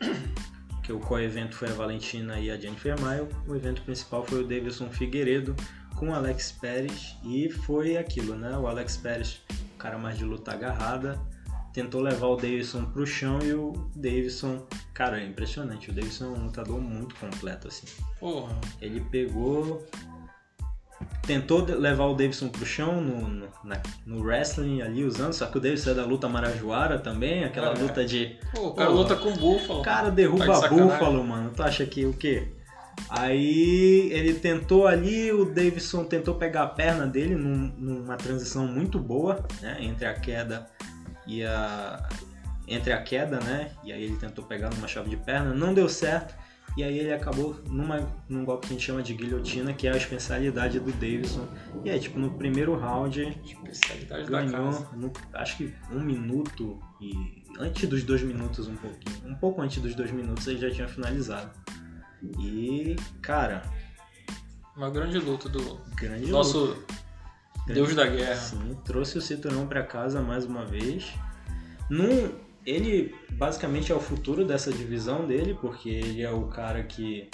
[0.83, 3.27] Que o co-evento foi a Valentina e a Jennifer Maio.
[3.47, 5.55] O evento principal foi o Davidson Figueiredo
[5.95, 7.15] com o Alex Pérez.
[7.23, 8.57] E foi aquilo, né?
[8.57, 9.41] O Alex Pérez,
[9.75, 11.19] o cara mais de luta agarrada,
[11.73, 15.89] tentou levar o Davidson pro chão e o Davidson, cara, é impressionante.
[15.89, 17.85] O Davidson é um lutador muito completo, assim.
[18.19, 18.55] Porra.
[18.81, 19.85] Ele pegou.
[21.25, 25.57] Tentou levar o Davidson pro chão no, no, na- no wrestling ali usando, só que
[25.57, 27.79] o Davidson é da luta marajoara também, aquela É.
[27.79, 28.37] luta de.
[28.53, 29.01] Pô, o cara Porra.
[29.01, 29.79] luta com búfalo.
[29.79, 30.87] O cara Tá de derruba sacanagem.
[30.87, 31.51] búfalo, mano.
[31.55, 32.51] Tu acha que o quê?
[33.09, 38.99] Aí ele tentou ali, o Davidson tentou pegar a perna dele num- numa transição muito
[38.99, 39.77] boa, né?
[39.81, 40.67] Entre a queda
[41.27, 42.07] e a.
[42.67, 43.71] Entre a queda, né?
[43.83, 46.33] E aí ele tentou pegar numa chave de perna, não deu certo.
[46.77, 49.91] E aí ele acabou numa, num golpe que a gente chama de guilhotina, que é
[49.91, 51.45] a especialidade do Davidson.
[51.83, 53.19] E aí, tipo, no primeiro round,
[54.29, 59.61] ganhou, no- acho que um minuto e antes dos dois minutos um pouquinho, um pouco
[59.61, 61.51] antes dos dois minutos ele já tinha finalizado.
[62.39, 63.63] E cara,
[64.75, 66.93] Uma grande luta do grande nosso luta.
[67.67, 68.35] Deus da Guerra.
[68.35, 71.13] Sim, trouxe o cinturão pra casa mais uma vez.
[71.89, 72.31] Num,
[72.65, 77.29] ele basicamente é o futuro dessa divisão dele, porque ele é o cara que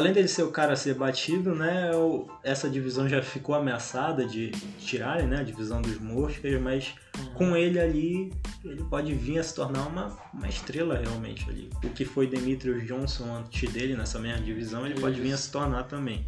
[0.00, 4.24] além dele ser o cara a ser batido, né, o- essa divisão já ficou ameaçada
[4.26, 6.94] de tirarem, né, a divisão dos moscas, mas
[7.34, 8.32] com ele ali,
[8.64, 11.70] ele pode vir a se tornar uma, uma estrela realmente ali.
[11.84, 15.44] O que foi Demetrius Johnson antes dele nessa mesma divisão, ele pode vir a Isso.
[15.44, 16.24] se tornar também.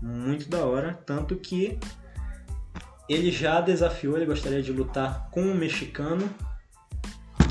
[0.00, 1.78] Muito da hora, tanto que
[3.08, 6.28] ele já desafiou, ele gostaria de lutar com um mexicano,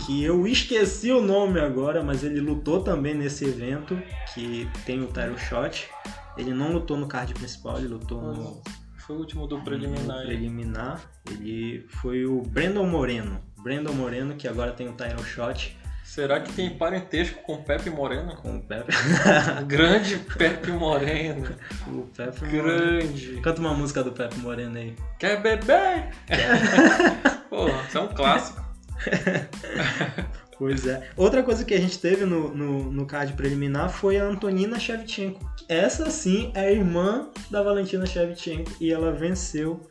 [0.05, 4.01] que eu esqueci o nome agora, mas ele lutou também nesse evento,
[4.33, 5.89] que tem o title shot.
[6.37, 8.61] Ele não lutou no card principal, ele lutou no,
[8.97, 10.25] Foi o último do preliminar.
[10.25, 13.39] preliminar, ele foi o Brandon Moreno.
[13.61, 17.89] Brandon Moreno, que agora tem o title shot Será que tem parentesco com o Pepe
[17.89, 18.35] Moreno?
[18.35, 18.93] com o Pepe.
[19.65, 21.55] Grande Pepe Moreno.
[21.87, 22.63] o Pepe Moreno.
[22.63, 23.41] Grande.
[23.41, 24.95] Canta uma música do Pepe Moreno aí.
[25.17, 26.09] Quer beber?
[27.49, 28.62] Porra, isso é um clássico.
[30.57, 31.09] Pois é.
[31.17, 35.39] Outra coisa que a gente teve no, no, no card preliminar foi a Antonina Shevchenko.
[35.67, 39.89] Essa sim é a irmã da Valentina Shevchenko e ela venceu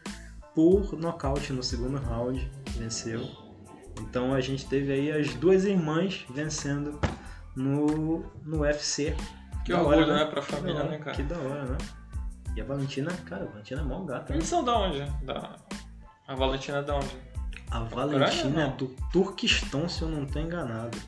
[0.54, 2.50] por nocaute no segundo round.
[2.78, 3.28] Venceu.
[4.00, 6.98] Então a gente teve aí as duas irmãs vencendo
[7.56, 9.14] no, no UFC.
[9.64, 11.16] Que Da orgulho, hora, né, pra Que família, né, cara?
[11.16, 11.78] Que da hora, né?
[12.56, 14.32] E a Valentina, cara, a Valentina é mó gata.
[14.32, 14.38] né?
[14.38, 15.04] Eles são da onde?
[15.24, 15.56] Da...
[16.26, 17.31] A Valentina é da onde?
[17.72, 20.98] A Valentina é do Turquistão, se eu não tô enganado.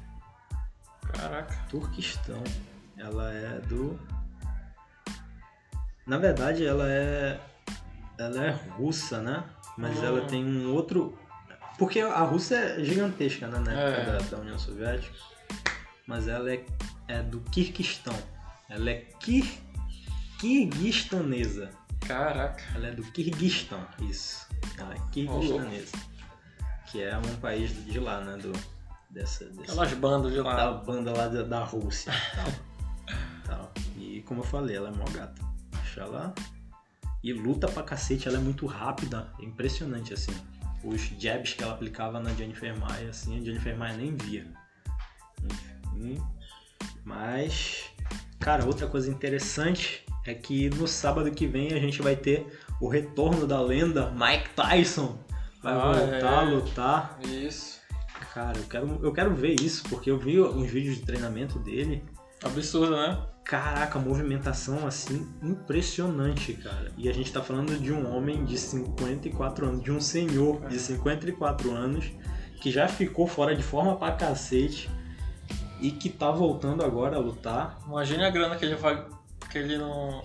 [1.12, 1.54] Caraca.
[1.68, 2.42] Turquistão.
[2.96, 3.98] Ela é do.
[6.06, 7.38] Na verdade, ela é.
[8.18, 9.44] Ela é russa, né?
[9.76, 10.06] Mas Ah.
[10.06, 11.18] ela tem um outro.
[11.78, 13.58] Porque a Rússia é gigantesca, né?
[13.58, 14.18] Na época É.
[14.18, 15.14] da, da União Soviética.
[16.06, 16.64] Mas ela é,
[17.08, 18.16] é do Kirguistão.
[18.70, 19.46] Ela é Kir...
[20.38, 21.70] Kirguistanesa.
[22.06, 22.62] Caraca.
[22.74, 24.46] Ela é do Kirguistão, isso.
[24.78, 25.96] Ela é Kirguistanesa.
[26.94, 28.36] Que é um país de lá, né?
[28.36, 28.52] Do,
[29.10, 30.72] dessa, desse, Aquelas bandas de da lá.
[30.74, 32.52] banda lá da, da Rússia e tal.
[33.44, 33.72] tal.
[33.96, 35.42] E como eu falei, ela é mó gata.
[35.72, 36.32] Deixa ela.
[37.20, 39.28] E luta pra cacete, ela é muito rápida.
[39.40, 40.30] É impressionante, assim.
[40.84, 44.46] Os jabs que ela aplicava na Jennifer Maia, assim, a Jennifer Maia nem via.
[45.96, 46.22] Enfim.
[47.04, 47.86] Mas.
[48.38, 52.46] Cara, outra coisa interessante é que no sábado que vem a gente vai ter
[52.80, 55.18] o retorno da lenda Mike Tyson.
[55.64, 56.44] Vai Ah, voltar a é.
[56.44, 57.18] lutar.
[57.26, 57.80] Isso.
[58.32, 62.04] Cara, eu quero, eu quero ver isso, porque eu vi uns vídeos de treinamento dele.
[62.42, 63.18] Absurdo, né?
[63.44, 66.92] Caraca, movimentação assim impressionante, cara.
[66.96, 70.78] E a gente tá falando de um homem de 54 anos, de um senhor de
[70.78, 72.10] 54 anos
[72.60, 74.90] que já ficou fora de forma pra cacete
[75.80, 77.78] e que tá voltando agora a lutar.
[77.86, 79.06] Imagine a grana que ele vai.
[79.50, 80.22] Que ele não.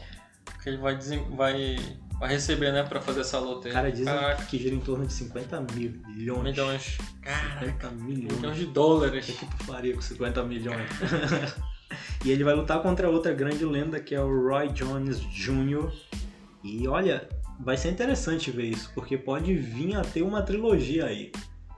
[0.63, 0.97] Que ele vai,
[1.35, 1.77] vai,
[2.19, 2.83] vai receber, né?
[2.83, 3.73] Pra fazer essa luta aí.
[3.73, 6.43] Cara, dizem Caraca, que gira em torno de 50 milhões.
[6.43, 6.97] milhões.
[7.21, 8.35] Caraca, 50 milhões.
[8.37, 9.25] milhões de O dólares.
[9.25, 10.89] que, que tu faria com 50 milhões?
[12.23, 15.91] e ele vai lutar contra outra grande lenda que é o Roy Jones Jr.
[16.63, 17.27] E olha,
[17.59, 21.31] vai ser interessante ver isso, porque pode vir a ter uma trilogia aí.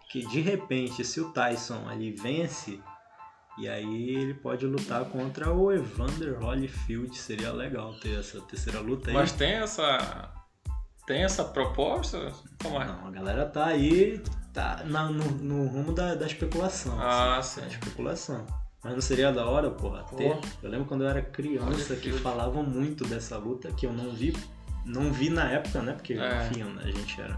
[0.10, 2.80] Que de repente, se o Tyson ali vence,
[3.62, 7.16] e aí ele pode lutar contra o Evander Holyfield.
[7.18, 9.14] Seria legal ter essa terceira luta aí.
[9.16, 10.32] Mas tem essa.
[11.08, 12.32] Tem essa proposta?
[12.62, 12.86] Como é?
[12.86, 14.22] Não, a galera tá aí,
[14.54, 16.98] tá na- no, no rumo da, da especulação.
[17.00, 17.68] Ah, assim, sim.
[17.68, 18.46] da especulação.
[18.84, 20.38] Mas não seria da hora, porra, ter.
[20.64, 24.36] Eu lembro quando eu era criança que- falavam muito dessa luta, que eu não vi
[24.84, 25.94] não vi na época, né?
[25.94, 26.48] Porque, É.
[26.50, 27.38] enfim, a gente era.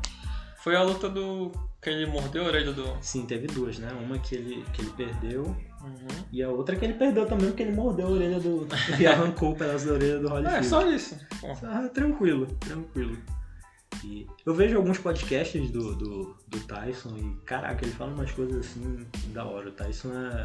[0.63, 1.51] Foi a luta do.
[1.81, 2.97] que ele mordeu a orelha do.
[3.01, 3.91] Sim, teve duas, né?
[3.91, 5.53] Uma que ele, que ele perdeu
[5.84, 6.24] Uhum.
[6.32, 8.65] e a outra que ele perdeu também porque ele mordeu a orelha do.
[8.98, 10.58] e arrancou o pedaço da orelha do Holyfield.
[10.58, 11.17] É, só isso.
[11.63, 13.17] Ah, tranquilo, tranquilo.
[14.04, 18.65] E eu vejo alguns podcasts do, do, do Tyson e, caraca, ele fala umas coisas
[18.65, 19.69] assim da hora.
[19.69, 20.43] O Tyson é.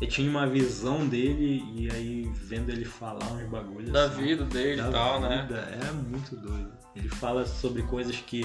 [0.00, 3.90] Eu tinha uma visão dele e aí vendo ele falar uns bagulhos.
[3.90, 5.42] Da assim, vida dele e tal, né?
[5.42, 6.70] vida, É muito doido.
[6.94, 8.44] Ele fala sobre coisas que,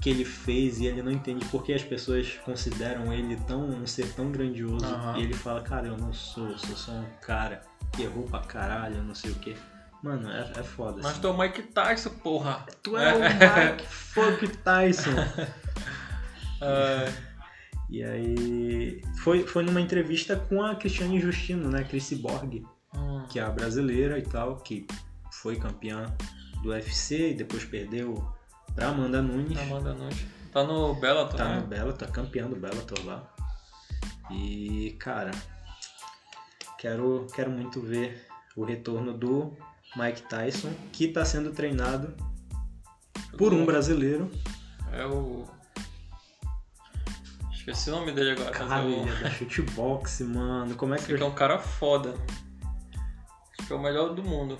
[0.00, 4.12] que ele fez e ele não entende porque as pessoas consideram ele tão um ser
[4.14, 4.84] tão grandioso.
[4.84, 5.18] Aham.
[5.18, 9.02] E ele fala, cara, eu não sou, sou só um cara que errou pra caralho,
[9.02, 9.56] não sei o quê.
[10.02, 10.98] Mano, é, é foda.
[11.02, 11.20] Mas assim.
[11.20, 12.66] tu é o Mike Tyson, porra.
[12.82, 15.10] Tu é o Mike Fuck Tyson.
[16.58, 17.12] É,
[17.90, 19.02] E aí.
[19.18, 21.84] Foi, foi numa entrevista com a Cristiane Justino, né?
[21.84, 24.86] Chris Borg, hum, que é a brasileira e tal, que
[25.30, 26.06] foi campeã
[26.62, 28.26] do UFC e depois perdeu
[28.76, 29.58] pra Amanda Nunes.
[29.58, 30.24] Amanda Nunes.
[30.52, 31.60] Tá no Bellator, Tá né?
[31.60, 33.34] no Bellator, campeã do Bellator lá.
[34.30, 35.30] E, cara,
[36.78, 39.56] quero, quero muito ver o retorno do
[39.96, 42.14] Mike Tyson, que tá sendo treinado
[43.36, 44.30] por um brasileiro.
[44.92, 45.44] É o.
[47.52, 48.50] Esqueci o nome dele agora.
[48.50, 50.74] Cara, ele é da shootbox, mano.
[50.76, 52.14] Como é que que é um cara foda.
[53.58, 54.58] Acho que é o melhor do mundo.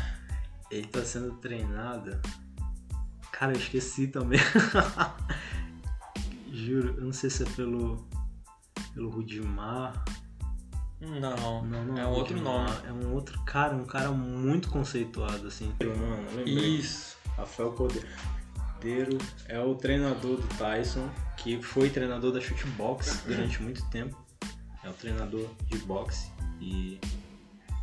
[0.70, 2.20] ele tá sendo treinado?
[3.40, 4.38] Cara, eu esqueci também.
[6.52, 8.06] Juro, eu não sei se é pelo.
[8.92, 10.04] pelo Rudimar.
[11.00, 12.86] Não, Não, não é um outro Rudimar, nome.
[12.86, 15.74] É um outro cara, um cara muito conceituado, assim.
[15.82, 16.76] Mano, lembrei.
[16.76, 17.16] Isso.
[17.34, 19.16] Rafael Cordeiro
[19.48, 24.22] é o treinador do Tyson, que foi treinador da shootbox durante muito tempo.
[24.84, 27.00] É o treinador de boxe e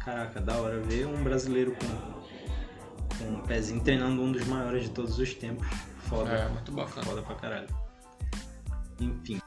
[0.06, 2.37] caraca, da hora ver um brasileiro com,
[3.18, 5.68] com um pezinho treinando um dos maiores de todos os tempos.
[6.08, 6.32] Foda.
[6.32, 7.06] É, muito bacana.
[7.06, 7.68] Foda pra caralho.
[9.00, 9.40] Enfim.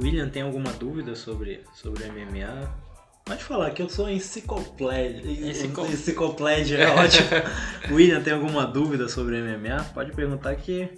[0.00, 2.87] William, tem alguma dúvida sobre, sobre MMA?
[3.28, 5.50] Pode falar que eu sou enciclopédia.
[5.50, 7.28] Enciclo- Enciclopédia é ótimo.
[7.94, 9.84] William, tem alguma dúvida sobre MMA?
[9.94, 10.88] Pode perguntar que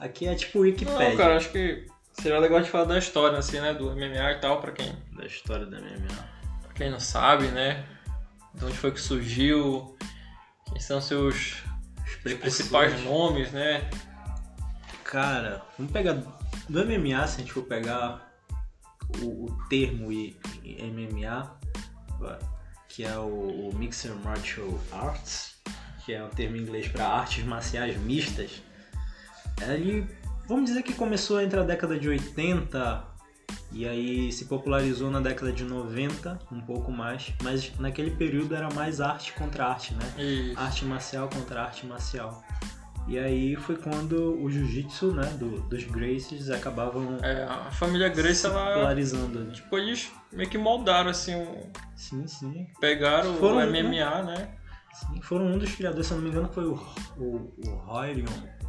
[0.00, 3.60] aqui é tipo Wikipedia Não, cara, acho que seria legal de falar da história, assim,
[3.60, 3.74] né?
[3.74, 6.28] Do MMA e tal, pra quem, da história da MMA.
[6.62, 7.84] pra quem não sabe, né?
[8.54, 9.94] De onde foi que surgiu,
[10.70, 11.62] quem são seus
[12.24, 13.88] os principais nomes, né?
[15.04, 18.32] Cara, vamos pegar do MMA, se a gente for pegar
[19.22, 21.55] o, o termo e MMA,
[22.88, 25.56] que é o, o Mixed Martial Arts,
[26.04, 28.62] que é um termo em inglês para artes marciais mistas.
[29.62, 30.06] Ele,
[30.46, 33.16] vamos dizer que começou entre a década de 80
[33.72, 38.72] e aí se popularizou na década de 90, um pouco mais, mas naquele período era
[38.72, 40.14] mais arte contra arte, né?
[40.16, 42.42] E arte marcial contra arte marcial.
[43.08, 48.44] E aí foi quando o jiu-jitsu, né, do- dos Gracies acabavam é, a família Grace,
[48.46, 48.72] ela.
[48.74, 49.50] popularizando.
[49.52, 53.66] Tipo, eles meio que moldaram, assim, um- Sim, sim, pegaram Foram, o né?
[53.82, 54.48] MMA, né?
[54.92, 55.20] sim.
[55.22, 56.74] Foram um dos criadores, se eu não me engano, foi o,
[57.16, 58.26] o, o Royrion,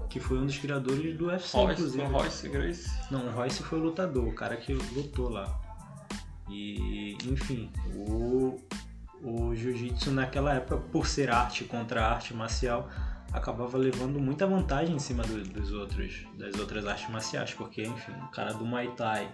[0.09, 2.03] que foi um dos criadores do UFC, Royce, inclusive.
[2.03, 2.89] o Royce Grace.
[3.09, 5.59] Não, o Royce foi o lutador, o cara que lutou lá.
[6.49, 8.55] E, enfim, o,
[9.21, 12.87] o jiu-jitsu naquela época, por ser arte contra arte marcial,
[13.33, 18.13] acabava levando muita vantagem em cima do- dos outros, das outras artes marciais, porque, enfim,
[18.23, 19.33] o cara do Muay Thai,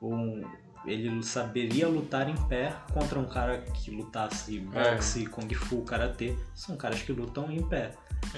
[0.00, 0.42] um,
[0.84, 6.76] ele saberia lutar em pé contra um cara que lutasse boxe, kung fu, karatê, são
[6.76, 7.92] caras que lutam em pé.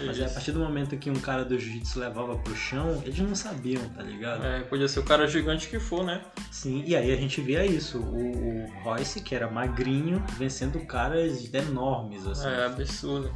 [0.04, 3.18] Mas é a partir do momento que um cara do jiu-jitsu levava pro chão, eles
[3.18, 4.44] não sabiam, tá ligado?
[4.44, 6.22] É, podia ser o cara gigante que for, né?
[6.50, 11.52] Sim, e aí a gente via isso, o, o Royce, que era magrinho, vencendo caras
[11.52, 12.48] enormes, assim.
[12.48, 13.34] É absurdo.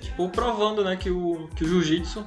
[0.00, 2.24] Tipo, provando, né, que o, que o jiu-jitsu,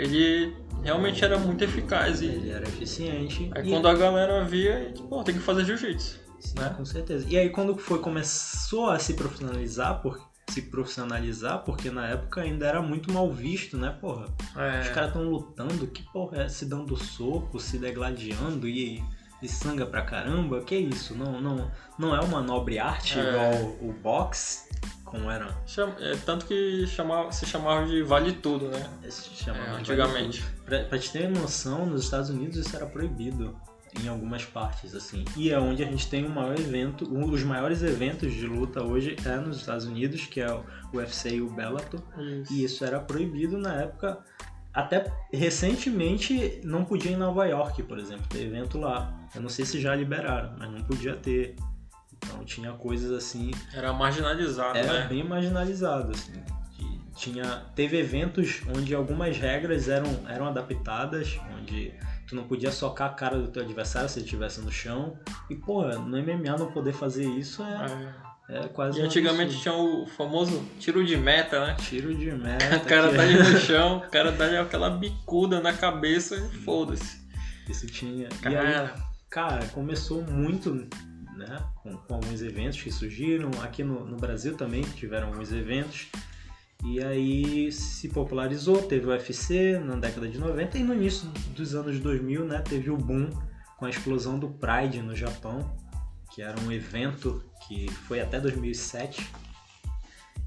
[0.00, 2.20] ele realmente era muito eficaz.
[2.22, 3.50] E Ele era eficiente.
[3.54, 6.18] aí e, quando a galera via, pô, tem que fazer jiu-jitsu.
[6.38, 6.72] sim, né?
[6.76, 7.26] com certeza.
[7.28, 12.66] E aí quando foi, começou a se profissionalizar, por, se profissionalizar, porque na época ainda
[12.66, 14.26] era muito mal visto, né, porra?
[14.56, 16.48] É, Os caras tão lutando, que porra é?
[16.48, 19.02] Se dando soco, se degladiando e,
[19.42, 21.14] e sangra pra caramba, que isso?
[21.14, 23.22] Não, não, não é uma nobre arte É.
[23.28, 24.67] igual o boxe,
[25.04, 25.48] como era
[26.00, 28.86] é, tanto que chamava, se chamava de vale tudo, né?
[29.02, 29.08] É,
[29.74, 30.40] de antigamente.
[30.40, 30.54] vale.
[30.64, 33.56] Pra, pra te ter noção, nos Estados Unidos isso era proibido
[34.02, 35.24] em algumas partes, assim.
[35.36, 38.82] E é onde a gente tem o maior evento, um dos maiores eventos de luta
[38.82, 42.00] hoje é nos Estados Unidos, que é o UFC e o Bellator.
[42.18, 42.52] Isso.
[42.52, 44.22] E isso era proibido na época,
[44.72, 49.12] até recentemente não podia em Nova York, por exemplo, ter evento lá.
[49.34, 51.56] Eu não sei se já liberaram, mas não podia ter.
[52.44, 53.50] Tinha coisas assim.
[53.74, 55.06] Era marginalizado, Era né?
[55.08, 56.32] bem marginalizado, assim.
[57.16, 61.92] Tinha, teve eventos onde algumas regras eram, eram adaptadas, onde
[62.28, 65.18] tu não podia socar a cara do teu adversário se ele estivesse no chão.
[65.50, 67.86] E, porra, no MMA não poder fazer isso é,
[68.48, 68.58] É.
[68.60, 69.62] é quase E antigamente absurdo.
[69.62, 71.74] tinha o famoso tiro de meta, né?
[71.80, 72.76] Tiro de meta.
[72.76, 76.36] O cara que- tá ali no chão, o cara dá ali aquela bicuda na cabeça
[76.36, 77.26] e foda-se.
[77.68, 78.28] Isso tinha.
[78.28, 78.94] E aí, Cara,
[79.28, 80.86] cara, começou muito,
[81.38, 81.64] né?
[81.82, 83.50] Com, com alguns eventos que surgiram.
[83.62, 86.08] Aqui no, no Brasil também tiveram alguns eventos.
[86.84, 91.74] E aí se popularizou, teve o UFC na década de 90 e no início dos
[91.74, 92.60] anos 2000, né?
[92.60, 93.30] Teve o boom
[93.76, 95.76] com a explosão do Pride no Japão,
[96.32, 99.28] que era um evento que foi até 2007.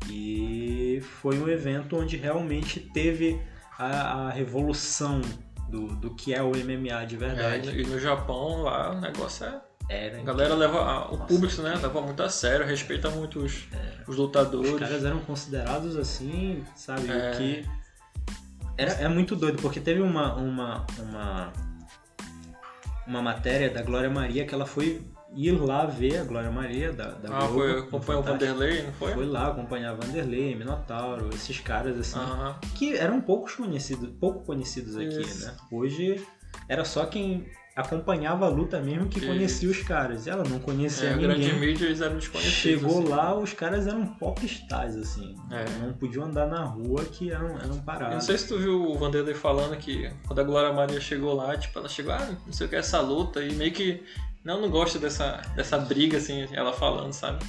[0.10, 3.40] E foi um evento onde realmente teve
[3.78, 5.22] a, a revolução
[5.70, 7.82] do, do que é o MMA de é, verdade.
[7.82, 9.62] e no Japão lá o negócio é.
[9.94, 10.80] Era A galera leva.
[10.80, 11.76] a- o Nossa, público, né?
[11.76, 13.68] Leva muito a sério, respeita muito os,
[14.08, 14.72] os lutadores.
[14.74, 17.12] Os caras eram considerados assim, sabe?
[17.12, 17.32] É.
[17.32, 17.66] Que
[18.78, 21.54] era, é muito doido, porque teve uma, uma, uma,
[23.06, 25.02] uma matéria da Glória Maria que ela foi
[25.36, 28.26] ir lá ver a Glória Maria da, da Ah, Globo, foi, no acompanhou o.
[28.26, 29.14] Vanderlei, não foi?
[29.14, 32.56] Foi lá acompanhar Vanderlei, Minotauro, esses caras assim, Aham.
[32.76, 35.46] que eram poucos conhecidos, pouco conhecidos aqui, Isso.
[35.48, 35.54] né?
[35.72, 36.26] Hoje
[36.68, 37.46] era só quem
[37.82, 39.28] acompanhava a luta mesmo que Isso.
[39.28, 40.26] conhecia os caras.
[40.28, 41.60] Ela não conhecia É, a grande ninguém.
[41.60, 42.54] mídia eles eram desconhecidos.
[42.56, 43.08] Chegou assim.
[43.10, 45.36] lá, os caras eram pop stars, assim.
[45.52, 45.66] É.
[45.86, 48.24] Não podiam andar na rua que eram, eram Eu não parados.
[48.26, 51.78] sei se tu viu o Vanderlei falando que quando a Glória Maria chegou lá, tipo,
[51.78, 54.04] ela chegou, ah, não sei o que é essa luta, e meio que
[54.44, 57.44] não, não gosta dessa, dessa briga, assim, ela falando, sabe?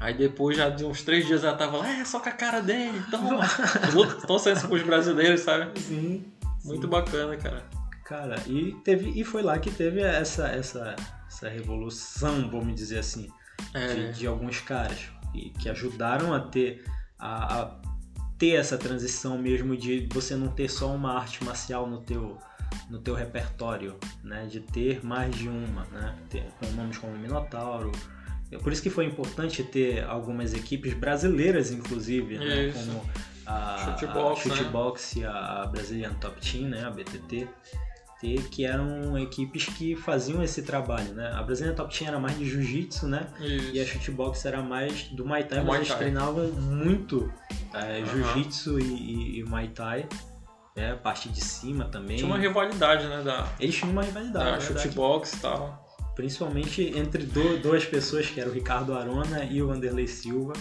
[0.00, 2.60] Aí depois, já de uns três dias, ela tava lá, é, só com a cara
[2.60, 3.40] dele, toma.
[3.94, 5.78] Luta, torcendo pros brasileiros, sabe?
[5.80, 6.24] Sim.
[6.64, 7.62] Muito bacana, cara.
[8.04, 10.94] Cara, e, teve, e foi lá que teve essa, essa,
[11.26, 13.30] essa revolução, vamos dizer assim,
[13.72, 15.08] de, É, de alguns caras.
[15.34, 16.84] E que ajudaram a ter,
[17.18, 17.80] a, a
[18.38, 22.38] ter essa transição mesmo de você não ter só uma arte marcial no teu,
[22.90, 24.46] no teu repertório, né?
[24.46, 26.14] De ter mais de uma, né?
[26.28, 27.90] Ter, com nomes como Minotauro.
[28.52, 32.70] É Por isso que foi importante ter algumas equipes brasileiras, inclusive, né?
[32.72, 33.02] Como
[33.46, 35.22] a Chutebox, a né?
[35.22, 36.84] E a Brazilian Top Team, né?
[36.84, 37.48] A BTT.
[38.50, 41.32] Que eram equipes que faziam esse trabalho, né?
[41.34, 43.28] A Brazilian Top Team era mais de jiu-jitsu, né?
[43.38, 43.92] E a isso.
[43.92, 47.32] Chutebox era mais do Muay Thai, Do mas Muay eles treinavam muito
[47.72, 48.06] é, Aham.
[48.06, 50.08] Jiu-Jitsu e, e, e Muay Thai.
[50.76, 52.16] É, a parte de cima também.
[52.16, 55.83] Tinha uma rivalidade, né, da, Eles tinham uma rivalidade, da é shootbox e tal.
[56.14, 60.52] Principalmente entre duas pessoas, que era o Ricardo Arona e o Vanderlei Silva.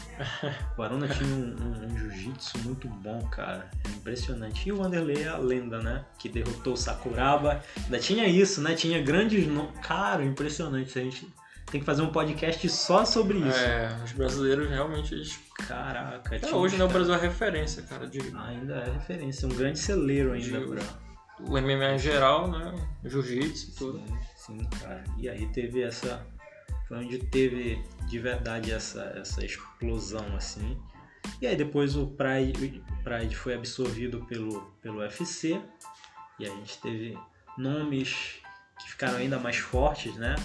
[0.77, 3.69] O Arona tinha um, um- um jiu-jitsu muito bom, cara.
[3.85, 4.67] É impressionante.
[4.67, 6.03] E o Vanderlei é a lenda, né?
[6.17, 7.61] Que derrotou o Sakuraba.
[7.83, 8.73] Ainda tinha isso, né?
[8.73, 9.77] Tinha grandes nomes.
[9.81, 10.97] Cara, impressionante.
[10.97, 11.27] A gente
[11.71, 13.57] tem que fazer um podcast só sobre isso.
[13.57, 15.39] É, os brasileiros realmente, eles...
[15.67, 19.79] Caraca, Até hoje, né, o Brasil é referência, cara, de Ainda é referência, um grande
[19.79, 20.81] celeiro ainda De- pra.
[21.47, 22.73] O MMA em geral, né,
[23.06, 23.99] jiu-jitsu e tudo.
[24.36, 25.03] Sim, sim, cara.
[25.17, 26.25] E aí teve essa.
[26.88, 30.77] Foi onde teve de verdade essa, essa explosão, assim.
[31.41, 35.62] E aí depois o Pride, o Pride foi absorvido pelo, pelo UFC.
[36.39, 37.17] E a gente teve
[37.58, 38.39] nomes
[38.79, 40.36] que ficaram ainda mais fortes, né?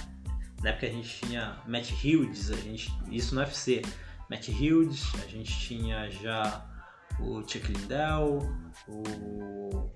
[0.63, 3.83] Na época a gente tinha Matt Hughes, a gente, isso no UFC.
[4.31, 6.67] Matt Hughes, a gente tinha já
[7.21, 8.41] o Chuck Liddell,
[8.89, 9.91] o.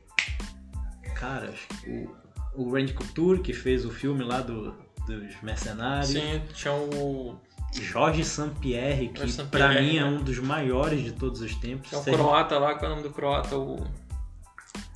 [1.23, 4.75] Cara, acho que o, o Randy Couture, que fez o filme lá do,
[5.07, 6.09] dos Mercenários.
[6.09, 7.39] Sim, tinha o,
[7.73, 10.05] Jorge Sampierre, que Jorge pra mim é né?
[10.05, 11.91] um dos maiores de todos os tempos.
[11.91, 13.57] tinha o croata lá, qual é o nome do croata?
[13.57, 13.77] O,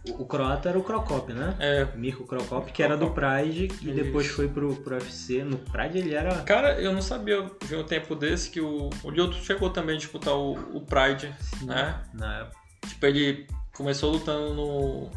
[0.08, 1.54] o, o croata era o Crocop, né?
[1.60, 5.44] é, Mirko Crocop, que era do Pride e depois foi pro, pro UFC.
[5.44, 6.42] No Pride ele era.
[6.42, 9.94] Cara, eu não sabia, eu vi um tempo desse que o, o Lyoto chegou também
[9.94, 12.02] a disputar o, o Pride, né?
[12.12, 12.56] Na época.
[12.88, 15.10] Tipo, ele começou lutando no,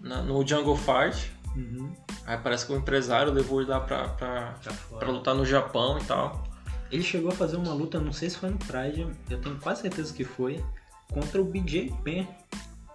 [0.00, 1.92] na- no Jungle Fight, Uhum,
[2.26, 4.98] aí parece que o empresário levou ele lá pra, pra, fora.
[5.00, 6.44] pra lutar no Japão e tal.
[6.92, 9.82] Ele chegou a fazer uma luta, não sei se foi no Pride, eu tenho quase
[9.82, 10.64] certeza que foi,
[11.12, 12.24] contra o BJ Penn.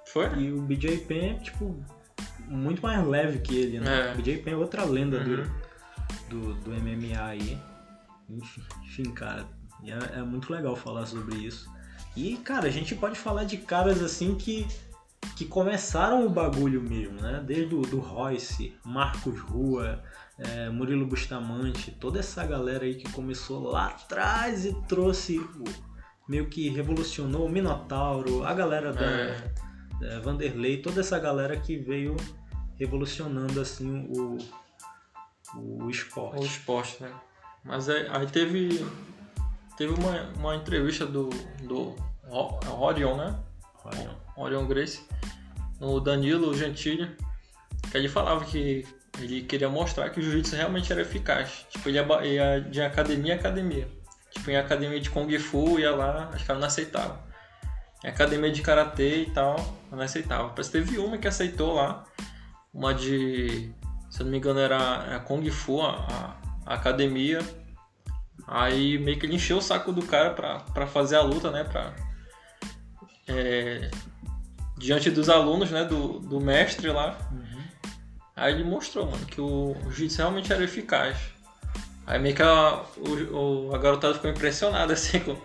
[0.07, 0.27] Foi?
[0.39, 1.83] E o BJ Penn é, tipo,
[2.47, 4.09] muito mais leve que ele, né?
[4.09, 4.13] É.
[4.13, 5.45] O BJ Penn é outra lenda do, Uhum.
[6.29, 7.57] do, do MMA aí.
[8.29, 9.45] Enfim, enfim, cara,
[9.83, 11.69] é, é muito legal falar sobre isso.
[12.15, 14.65] E, cara, a gente pode falar de caras assim que,
[15.35, 17.43] que começaram o bagulho mesmo, né?
[17.45, 20.01] Desde o do Royce, Marcos Rua,
[20.37, 25.39] é, Murilo Bustamante, toda essa galera aí que começou lá atrás e trouxe,
[26.27, 29.51] meio que revolucionou o Minotauro, a galera da, É.
[30.01, 32.15] é, Vanderlei, toda essa galera que veio
[32.77, 34.37] revolucionando assim o,
[35.55, 36.41] o esporte.
[36.41, 37.11] O esporte, né?
[37.63, 38.85] Mas aí, aí teve
[39.77, 41.29] teve uma, uma entrevista do
[41.63, 41.95] do
[42.29, 43.39] Rodion, né?
[43.75, 44.24] Rodion.
[44.35, 45.01] Rodion Grace,
[45.79, 47.15] no Danilo Gentili,
[47.89, 48.85] que ele falava que
[49.19, 51.65] ele queria mostrar que o jiu-jitsu realmente era eficaz.
[51.69, 53.87] Tipo, ele ia, ia de academia em academia.
[54.31, 57.17] Tipo, em academia de Kung Fu, ia lá, os caras não aceitavam.
[58.03, 59.55] Em academia de Karatê e tal,
[59.91, 60.49] não aceitava.
[60.49, 62.03] Parece que teve uma que aceitou lá,
[62.73, 63.71] uma de,
[64.09, 67.39] se eu não me engano, era a Kung Fu, a, a academia.
[68.47, 71.63] Aí meio que ele encheu o saco do cara pra, pra fazer a luta, né?
[71.63, 71.93] Pra,
[73.27, 73.89] é,
[74.77, 75.83] diante dos alunos, né?
[75.83, 77.17] Do, do mestre lá.
[77.31, 77.63] Uhum.
[78.35, 81.17] Aí ele mostrou, mano, que o jiu-jitsu realmente era eficaz.
[82.05, 82.83] Aí meio que a,
[83.31, 85.37] o, a garotada ficou impressionada, assim, com,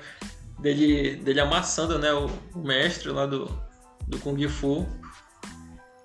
[0.58, 3.46] dele, dele amassando, né, o, o, mestre lá do,
[4.06, 4.86] do Kung Fu.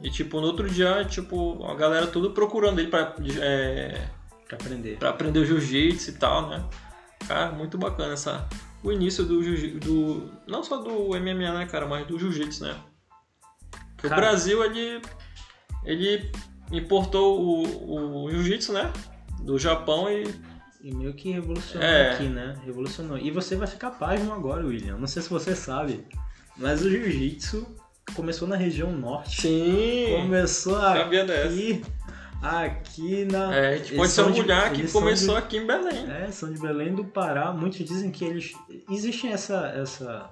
[0.01, 4.07] E, tipo, no outro dia, tipo, a galera tudo procurando ele pra, é,
[4.47, 4.97] pra aprender.
[4.97, 6.63] Pra aprender o jiu-jitsu e tal, né.
[7.28, 8.47] Cara, muito bacana essa,
[8.84, 9.41] o início do,
[9.80, 12.76] do não só do MMA, né, cara, mas do jiu-jitsu, né.
[14.06, 15.01] Porque cara, o Brasil, ele,
[15.84, 16.32] ele
[16.72, 18.91] importou o, o jiu-jitsu, né?
[19.41, 20.24] Do Japão e.
[20.84, 22.12] E meio que revolucionou é.
[22.12, 22.56] aqui, né?
[22.64, 23.18] Revolucionou.
[23.18, 24.97] E você vai ficar pasmo agora, William.
[24.97, 26.06] Não sei se você sabe,
[26.56, 27.66] mas o jiu-jitsu
[28.16, 29.41] começou na região norte.
[29.41, 30.22] Sim!
[30.22, 31.24] Começou aqui.
[31.24, 31.82] Dessa.
[32.43, 33.56] Aqui na.
[33.56, 36.06] É, a gente pode se orgulhar que começou de, aqui em Belém.
[36.12, 37.51] É, são de Belém do Pará.
[37.51, 38.53] Muitos dizem que eles.
[38.88, 40.30] Existe essa, essa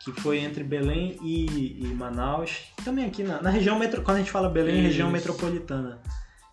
[0.00, 4.20] que foi entre Belém e, e Manaus, também aqui na, na, região metro, quando a
[4.20, 4.84] gente fala Belém, isso.
[4.84, 6.00] região metropolitana.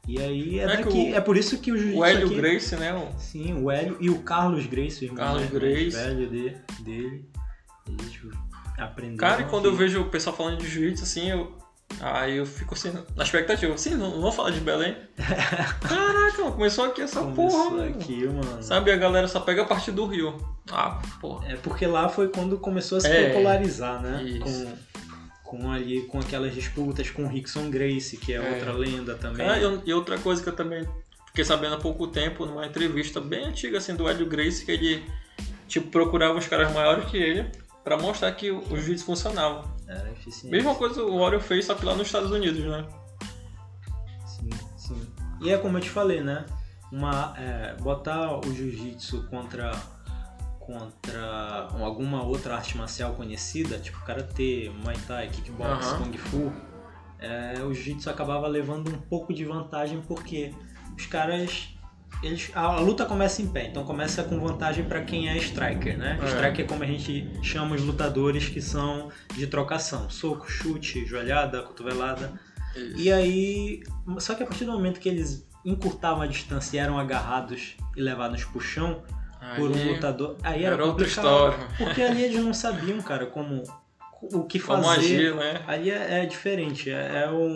[0.05, 1.99] E aí é, é daqui, o, é por isso que o jiu-jitsu.
[1.99, 2.93] O Hélio aqui, Grace, né?
[2.93, 3.19] O...
[3.19, 5.89] Sim, o Hélio e o Carlos Grace, o irmão Carlos né, Grace.
[5.89, 7.25] velho de, dele.
[7.87, 8.19] Eles
[8.77, 9.17] aprenderam.
[9.17, 11.57] Cara, e quando eu vejo o pessoal falando de jiu-jitsu assim, eu,
[11.99, 14.95] Aí eu fico assim, na expectativa, assim, não, não vou falar de Belém.
[15.17, 18.61] Caraca, mano, começou aqui essa começou porra, aqui, mano.
[18.61, 20.37] Sabe, a galera só pega a parte do Rio.
[20.71, 21.51] Ah, porra.
[21.51, 24.21] É porque lá foi quando começou a se é, popularizar, né?
[24.23, 24.67] Isso.
[25.43, 28.53] Com, com ali, com aquelas disputas com o Rickson Grace, que é, é.
[28.53, 29.47] outra lenda também.
[29.47, 30.87] Ah, e outra coisa que eu também
[31.27, 35.03] fiquei sabendo há pouco tempo, numa entrevista bem antiga, assim, do Hélio Grace, que ele,
[35.67, 37.49] tipo, procurava os caras maiores que ele
[37.83, 39.76] para mostrar que o jiu-jitsu funcionava.
[39.87, 40.51] Era eficiente.
[40.51, 42.85] Mesma coisa o Warrior fez, só que lá nos Estados Unidos, né?
[44.25, 45.07] Sim, sim.
[45.41, 46.45] E é como eu te falei, né?
[46.91, 49.71] Uma, é, botar o jiu-jitsu contra
[50.59, 55.97] contra alguma outra arte marcial conhecida, tipo karatê, muay thai, kickbox, uhum.
[56.03, 56.53] kung fu,
[57.19, 60.53] é, o jiu-jitsu acabava levando um pouco de vantagem porque
[60.97, 61.76] os caras
[62.23, 66.17] eles, a, luta começa em pé, então começa com vantagem para quem é striker, né?
[66.21, 66.25] É.
[66.25, 71.61] Striker é como a gente chama os lutadores que são de trocação, soco, chute, joelhada,
[71.61, 72.39] cotovelada.
[72.75, 72.97] Isso.
[72.97, 73.83] E aí,
[74.19, 78.01] só que a partir do momento que eles encurtavam a distância e eram agarrados e
[78.01, 79.03] levados pro chão
[79.39, 81.57] aí, por um lutador, aí era, era outra história.
[81.77, 83.63] Porque ali eles não sabiam, cara, como
[84.21, 84.81] o que fazer.
[84.81, 85.61] Como agir, né?
[85.67, 87.53] Ali é, é diferente, é, é, um,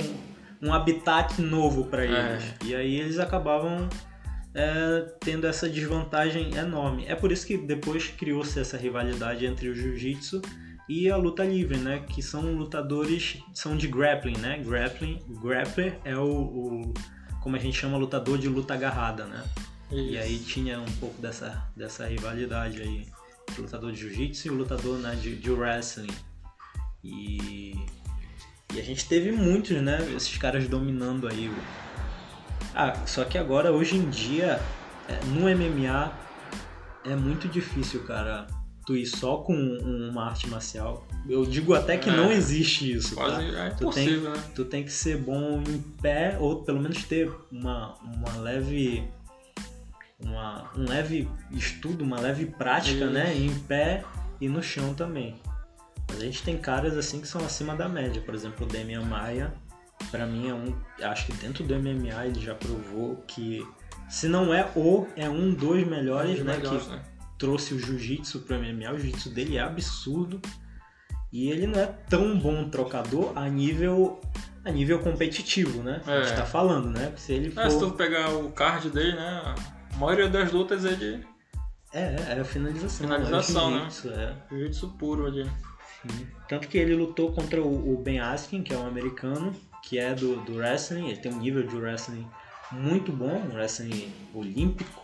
[0.61, 2.07] um habitat novo para é.
[2.07, 2.53] eles.
[2.65, 3.89] E aí eles acabavam
[4.53, 7.05] é, tendo essa desvantagem enorme.
[7.07, 10.41] É por isso que depois criou-se essa rivalidade entre o jiu-jitsu
[10.89, 12.03] e a luta livre, né?
[12.07, 14.61] Que são lutadores, são de grappling, né?
[14.63, 16.93] Grappling, grappler é o, o
[17.41, 19.43] como a gente chama lutador de luta agarrada, né?
[19.91, 19.99] Isso.
[19.99, 23.07] E aí tinha um pouco dessa, dessa rivalidade aí,
[23.57, 26.13] o lutador de jiu-jitsu e o lutador né, de, de wrestling.
[27.03, 27.73] E,
[28.73, 29.99] e a gente teve muitos, né?
[30.15, 31.51] Esses caras dominando aí
[32.73, 34.59] ah, só que agora, hoje em dia,
[35.07, 36.11] é, no MMA,
[37.05, 38.47] é muito difícil, cara,
[38.85, 41.05] tu ir só com uma arte marcial.
[41.27, 43.65] Eu digo até que é, não existe isso, quase tá?
[43.65, 44.33] É tu tem, né?
[44.55, 49.03] tu tem que ser bom em pé, ou pelo menos ter uma, uma leve...
[50.23, 53.13] Uma, um leve estudo, uma leve prática, isso.
[53.13, 53.35] né?
[53.35, 54.03] Em pé
[54.39, 55.35] e no chão também.
[56.07, 58.21] Mas a gente tem caras assim que são acima da média.
[58.21, 59.51] Por exemplo, o Demian Maia
[60.09, 63.65] para mim é um, acho que dentro do MMA ele já provou que
[64.09, 67.01] se não é o, é um dos melhores, é né, melhores, que né?
[67.37, 70.41] trouxe o jiu-jitsu pro MMA, o jiu-jitsu dele é absurdo.
[71.31, 74.19] E ele não é tão bom trocador a nível
[74.65, 76.01] a nível competitivo, né?
[76.05, 76.11] É.
[76.11, 76.35] A gente é.
[76.35, 77.13] tá falando, né?
[77.15, 77.61] Se ele for...
[77.61, 79.55] É, se tu pegar o card dele, né?
[79.93, 81.25] A maioria das lutas ele
[81.93, 83.07] é, é a finalização.
[83.07, 83.87] Finalização, né?
[84.07, 84.33] É.
[84.49, 85.49] Jiu-jitsu puro ali.
[86.01, 86.27] Sim.
[86.47, 90.37] Tanto que ele lutou contra o Ben Askren, que é um americano, que é do,
[90.41, 92.27] do wrestling, ele tem um nível de wrestling
[92.71, 95.01] muito bom, um wrestling olímpico.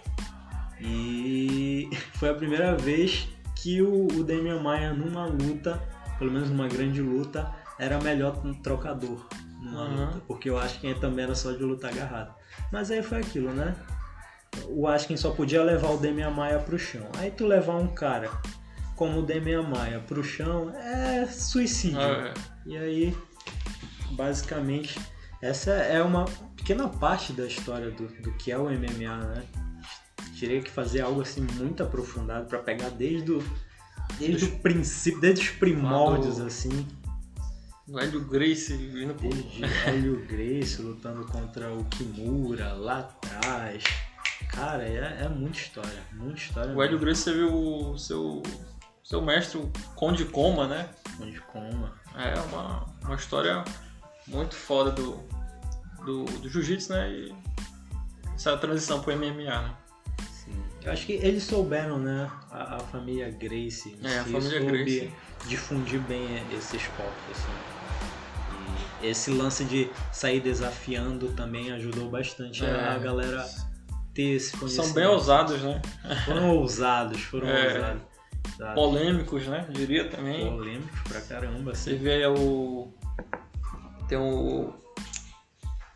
[0.80, 5.82] E foi a primeira vez que o, o Damian Maia, numa luta,
[6.20, 9.28] pelo menos numa grande luta, era melhor um trocador
[9.62, 10.06] numa Uhum.
[10.06, 12.34] luta, porque o Askin também era só de luta agarrado.
[12.72, 13.76] Mas aí foi aquilo, né?
[14.70, 17.08] O Askin só podia levar o Demian Maia pro chão.
[17.18, 18.30] Aí tu levar um cara
[18.96, 22.00] como o Demian Maia pro chão é suicídio.
[22.00, 22.34] É,
[22.66, 23.18] E aí,
[24.12, 25.00] basicamente,
[25.42, 29.44] essa é uma pequena parte da história do, do que é o MMA, né?
[30.40, 33.44] Teria que fazer algo assim muito aprofundado pra pegar desde o,
[34.20, 36.88] desde o princípio, desde os primórdios, do- assim.
[37.88, 39.14] o Hélio Grace vindo.
[39.16, 43.84] Desde Hélio Grace lutando contra o Kimura lá atrás.
[44.50, 46.74] Cara, é, é muita história, muita história.
[46.76, 47.00] O Hélio.
[47.00, 48.44] Grace teve o seu,
[49.04, 50.90] seu mestre, o Conde Coma, né?
[51.20, 51.94] Onde coma.
[52.16, 53.64] É uma, uma história
[54.28, 55.20] muito foda do,
[56.06, 57.10] do, do jiu-jitsu, né?
[57.12, 57.36] E
[58.36, 59.74] essa transição pro MMA, né?
[60.32, 60.64] Sim.
[60.84, 62.30] Eu acho que eles souberam, né?
[62.52, 63.98] A, a família Grace.
[64.04, 65.14] É, a família Gracie.
[65.48, 66.26] difundir bem
[66.56, 69.04] esse esporte, assim.
[69.04, 72.90] E esse lance de sair desafiando também ajudou bastante a- É.
[72.90, 73.48] a galera
[74.14, 74.86] ter esse conhecimento.
[74.88, 75.82] São bem ousados, né?
[76.26, 77.74] Foram ousados, foram É.
[77.74, 78.02] ousados.
[78.74, 79.68] Polêmicos, né?
[79.70, 80.50] Diria também.
[80.50, 82.00] Polêmicos pra caramba, Você assim.
[82.00, 82.92] vê aí o.
[84.08, 84.74] Tem o.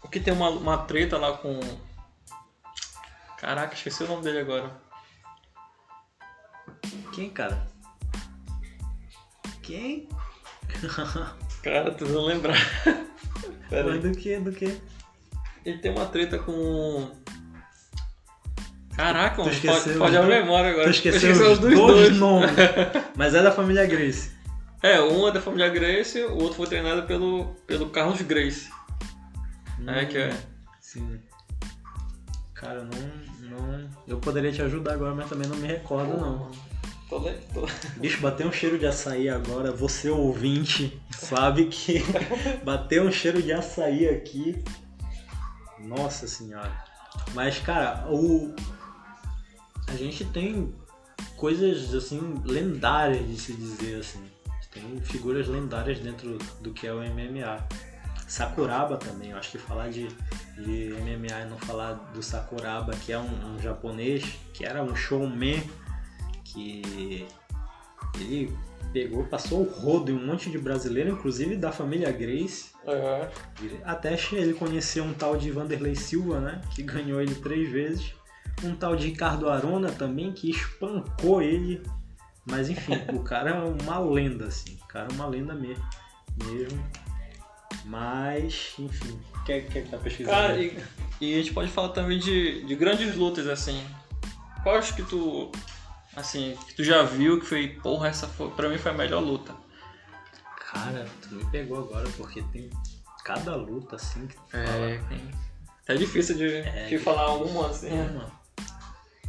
[0.04, 1.60] O que tem uma, uma treta lá com.
[3.38, 4.72] Caraca, esqueci o nome dele agora.
[7.14, 7.68] Quem, cara?
[9.62, 10.08] Quem?
[11.62, 12.58] Cara, tô tentando lembrar.
[13.70, 14.00] Pera aí.
[14.00, 14.82] Mas do que, do que?
[15.66, 17.12] Ele tem uma treta com.
[18.96, 20.40] Caraca, Tu mano, esqueceu pode, pode a dois?
[20.42, 20.84] memória agora.
[20.86, 22.52] Tu Eu esqueceu esqueci os dos dois nomes.
[23.16, 24.32] Mas é da família Grace.
[24.82, 28.70] É, um é da família Grace, o outro foi treinado pelo, pelo Carlos Grace.
[29.88, 30.36] É, que é.
[30.80, 31.20] Sim.
[32.54, 33.90] Cara, não, não.
[34.08, 36.52] Eu poderia te ajudar agora, mas também não me recordo, não.
[37.10, 37.68] Tô, le- tô...
[37.98, 39.72] Bicho, bateu um cheiro de açaí agora.
[39.72, 42.00] Você ouvinte sabe que
[42.64, 44.64] bateu um cheiro de açaí aqui.
[45.80, 46.72] Nossa senhora.
[47.34, 48.56] Mas, cara, o.
[49.88, 50.74] A gente tem
[51.36, 54.24] coisas assim lendárias de se dizer assim.
[54.72, 57.68] Tem figuras lendárias dentro do que é o MMA.
[58.28, 60.08] Sakuraba também, eu acho que falar de,
[60.58, 64.96] de MMA e não falar do Sakuraba, que é um, um japonês, que era um
[64.96, 65.62] showman,
[66.46, 67.28] que
[68.16, 68.56] ele
[68.94, 72.72] pegou, passou o rodo em um monte de brasileiro, inclusive da família Grace.
[72.86, 73.30] É.
[73.84, 76.62] Até ele conheceu um tal de Vanderlei Silva, né?
[76.74, 78.14] Que ganhou ele três vezes.
[78.64, 81.82] Um tal de Ricardo Arona também, que espancou ele.
[82.46, 84.78] Mas enfim, o cara é uma lenda, assim.
[84.84, 85.84] O cara é uma lenda mesmo.
[86.44, 86.92] mesmo.
[87.86, 89.20] Mas, enfim.
[89.46, 90.36] Quer, quer que tá pesquisando?
[90.36, 90.78] Cara, e,
[91.20, 93.86] e a gente pode falar também de, de grandes lutas, assim.
[94.64, 95.52] Quais que tu.
[96.16, 99.22] Assim, que tu já viu que foi, porra, essa foi, pra mim foi a melhor
[99.22, 99.56] luta.
[100.72, 102.70] Cara, tu me pegou agora, porque tem
[103.24, 104.66] cada luta, assim, que tu fala.
[104.66, 105.02] É,
[105.88, 107.88] é difícil de, É, de falar uma, assim.
[107.88, 108.32] É, mano.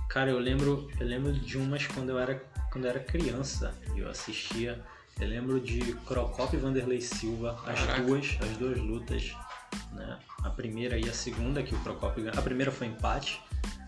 [0.09, 4.09] Cara, eu lembro, eu lembro de umas quando eu era, quando eu era criança, eu
[4.09, 4.83] assistia.
[5.21, 8.03] Eu lembro de Crocop e Vanderlei Silva, as Caraca.
[8.03, 9.37] duas, as duas lutas,
[9.93, 10.19] né?
[10.43, 12.39] A primeira e a segunda que o Crocop ganhou.
[12.39, 13.41] A primeira foi empate,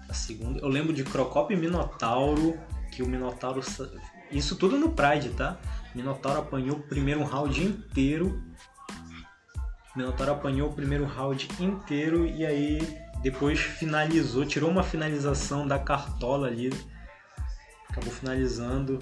[0.08, 0.60] a segunda.
[0.60, 2.60] Eu lembro de Crocop e Minotauro,
[2.92, 3.62] que o Minotauro
[4.30, 5.58] isso tudo no Pride, tá?
[5.94, 8.42] Minotauro apanhou o primeiro round inteiro.
[9.96, 16.48] Minotauro apanhou o primeiro round inteiro e aí depois finalizou, tirou uma finalização da cartola
[16.48, 16.70] ali.
[17.94, 18.98] Acabou finalizando.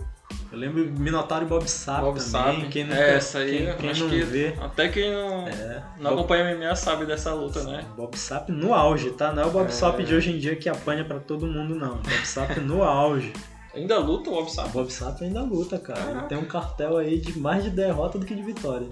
[0.51, 2.30] Eu lembro Minotauro e Bob Sapp Bob também.
[2.61, 2.68] Sapp.
[2.68, 4.55] Quem nunca, é, essa aí, quem, quem não que vê.
[4.61, 7.86] até quem não, É, não Bob, acompanha MMA sabe dessa luta, né?
[7.97, 9.32] Bob Sapp no auge, tá?
[9.32, 9.70] Não é o Bob É.
[9.70, 11.97] Sapp de hoje em dia que apanha pra todo mundo, não.
[11.97, 13.32] Bob Sapp no auge.
[13.74, 14.68] Ainda luta o Bob Sapp?
[14.70, 16.01] Bob Sapp ainda luta, cara.
[16.01, 16.28] Ele Caraca.
[16.28, 18.86] tem um cartel aí de mais de derrota do que de vitória.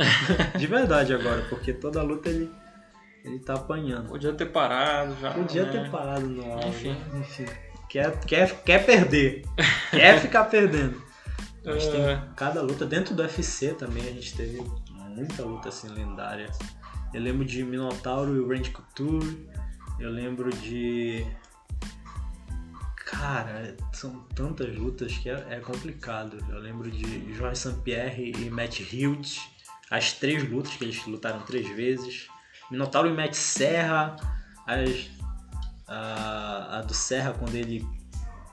[0.56, 2.50] de verdade agora, porque toda luta ele,
[3.22, 4.08] ele tá apanhando.
[4.08, 5.32] Podia ter parado já.
[5.32, 5.72] Podia né?
[5.72, 6.68] ter parado no auge.
[6.68, 6.96] Enfim.
[7.18, 7.46] Enfim.
[7.90, 9.44] Quer, quer, quer perder.
[9.90, 11.02] quer ficar perdendo.
[11.64, 11.90] Mas É.
[12.16, 12.86] tem cada luta.
[12.86, 14.62] Dentro do UFC também a gente teve
[15.10, 16.50] muita luta assim lendária.
[17.12, 19.46] Eu lembro de Minotauro e o Range Couture.
[19.98, 21.26] Eu lembro de.
[22.96, 26.38] Cara, são tantas lutas que é, é complicado.
[26.48, 29.38] Eu lembro de Jorge St-Pierre e Matt Hilt.
[29.90, 32.28] As três lutas, que eles lutaram três vezes.
[32.70, 34.14] Minotauro e Matt Serra.
[34.64, 35.10] As,
[35.90, 37.84] a, a do Serra, quando ele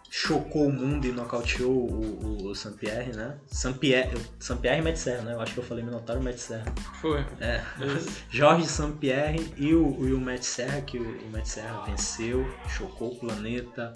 [0.09, 3.37] chocou o mundo e nocauteou o, o, o Saint-Pierre, né?
[3.45, 5.33] Saint-Pierre Saint-Pierre e Matt Serra, né?
[5.33, 6.73] Eu acho que eu falei Minotauro e Matt Serra.
[6.99, 7.23] Foi.
[7.39, 7.61] É.
[8.31, 13.11] Jorge Saint-Pierre e o, e o Matt Serra, que o, o Matt Serra venceu, chocou
[13.11, 13.93] o planeta.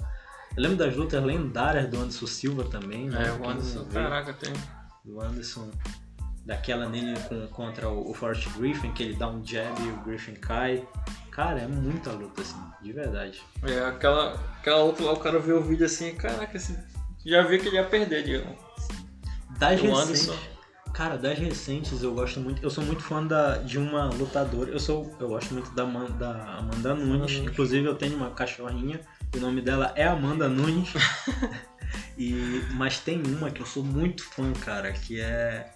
[0.55, 3.27] Eu lembro das lutas lendárias do Anderson Silva também, né?
[3.27, 4.53] É, o Anderson, caraca, tem.
[5.03, 5.71] Do Anderson.
[6.45, 9.97] daquela nele com, contra o, o Forrest Griffin, que ele dá um jab e o
[10.01, 10.85] Griffin cai.
[11.31, 13.41] Cara, é muita luta, assim, de verdade.
[13.63, 16.77] É, aquela, aquela outra lá, o cara vê o vídeo assim, caraca, esse,
[17.25, 18.57] já viu que ele ia perder, digamos.
[19.57, 20.29] Das recentes,
[20.93, 22.63] cara, das recentes eu gosto muito.
[22.63, 24.71] Eu sou muito fã da, de uma lutadora.
[24.71, 27.31] Eu sou, eu gosto muito da, da Amanda Nunes.
[27.35, 27.51] Nunes.
[27.51, 28.99] Inclusive eu tenho uma cachorrinha.
[29.35, 30.91] O nome dela é Amanda Nunes.
[32.17, 35.71] e mas tem uma que eu sou muito fã, cara, que é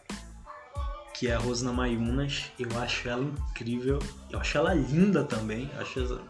[1.17, 2.51] que é a Rosna Mayunas.
[2.59, 3.99] Eu acho ela incrível.
[4.29, 5.69] Eu acho ela linda também.
[5.73, 6.21] Eu acho ela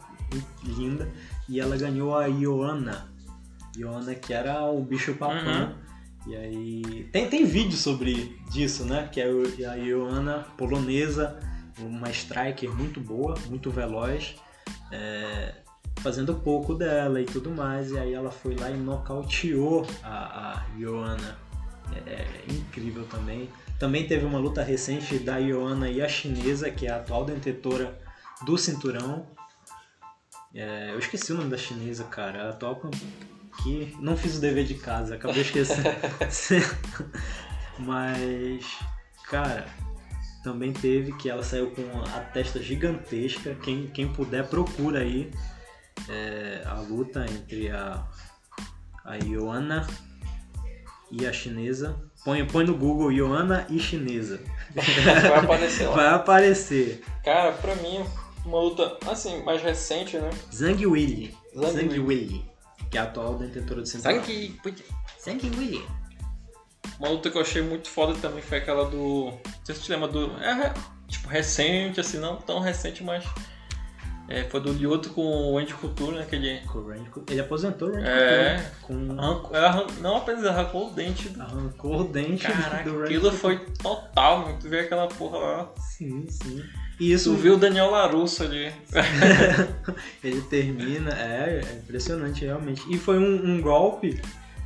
[0.64, 1.12] linda.
[1.50, 3.10] E ela ganhou a Ioana.
[3.76, 5.76] Ioana que era o bicho papão.
[6.28, 7.10] E aí.
[7.12, 9.10] Tem, tem vídeo sobre disso, né?
[9.12, 9.28] Que é
[9.68, 11.40] a Ioana polonesa,
[11.80, 14.36] uma striker muito boa, muito veloz,
[14.92, 15.54] é,
[15.98, 17.92] fazendo pouco dela e tudo mais.
[17.92, 21.45] E aí ela foi lá e nocauteou a, a Ioana.
[22.56, 23.50] Incrível também.
[23.80, 28.00] Também teve uma luta recente da Ioana e a chinesa, que é a atual detentora
[28.46, 29.28] do cinturão.
[30.54, 32.44] É, eu esqueci o nome da chinesa, cara.
[32.44, 32.82] A atual
[33.62, 35.90] que não fiz o dever de casa, acabei esquecendo.
[37.80, 38.66] Mas,
[39.28, 39.66] cara,
[40.44, 41.82] também teve que ela saiu com
[42.16, 43.56] a testa gigantesca.
[43.56, 45.32] Quem, quem puder, procura aí
[46.08, 48.08] é, a luta entre a,
[49.04, 49.88] a Ioana
[51.12, 52.05] e a chinesa.
[52.26, 54.42] Põe, põe no Google Ioana e chinesa.
[54.74, 55.96] Vai aparecer lá.
[55.96, 57.04] Vai aparecer.
[57.24, 58.04] Cara, pra mim,
[58.44, 60.32] uma luta, assim, mais recente, né?
[60.52, 61.38] Zhang Weili.
[61.56, 62.44] Zhang Zhang Weili.
[62.90, 64.20] Que é a atual detentora do cinturão.
[65.24, 65.86] Zhang Weili.
[66.98, 69.26] Uma luta que eu achei muito foda também foi aquela do.
[69.26, 70.32] Não sei se você lembra do.
[70.42, 70.74] É,
[71.08, 73.24] tipo, recente, assim, não tão recente, mas.
[74.28, 75.22] É, foi do Lyoto com
[75.54, 76.26] o Andy Couture, né?
[76.28, 77.32] Que ele Com o Randy Couture.
[77.34, 78.72] Ele aposentou o Randy É.
[78.82, 79.08] Couture.
[79.08, 79.20] Com...
[79.22, 81.30] arrancou, arran- não apenas arrancou o dente.
[81.30, 84.58] do- Arrancou o dente Caraca, do Randy aquilo foi total, mano.
[84.60, 85.72] Tu vê aquela porra lá.
[85.78, 86.64] Sim, sim.
[87.00, 88.72] E isso Tu viu o Daniel Larusso ali.
[90.24, 92.82] ele termina, é, é impressionante realmente.
[92.90, 94.20] E foi um, um golpe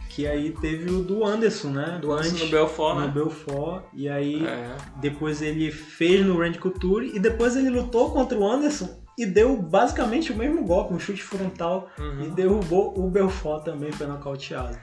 [0.10, 1.97] que aí teve o do Anderson, né?
[2.01, 3.07] Do Anderson Antes, no Belfort, no né?
[3.14, 3.84] Belfort.
[3.93, 4.76] E aí É.
[5.01, 9.55] depois ele fez no Randy Couture e depois ele lutou contra o Anderson e deu
[9.61, 12.34] basicamente o mesmo golpe, um chute frontal e Uhum.
[12.34, 14.78] derrubou o Belfort também, foi nocauteado.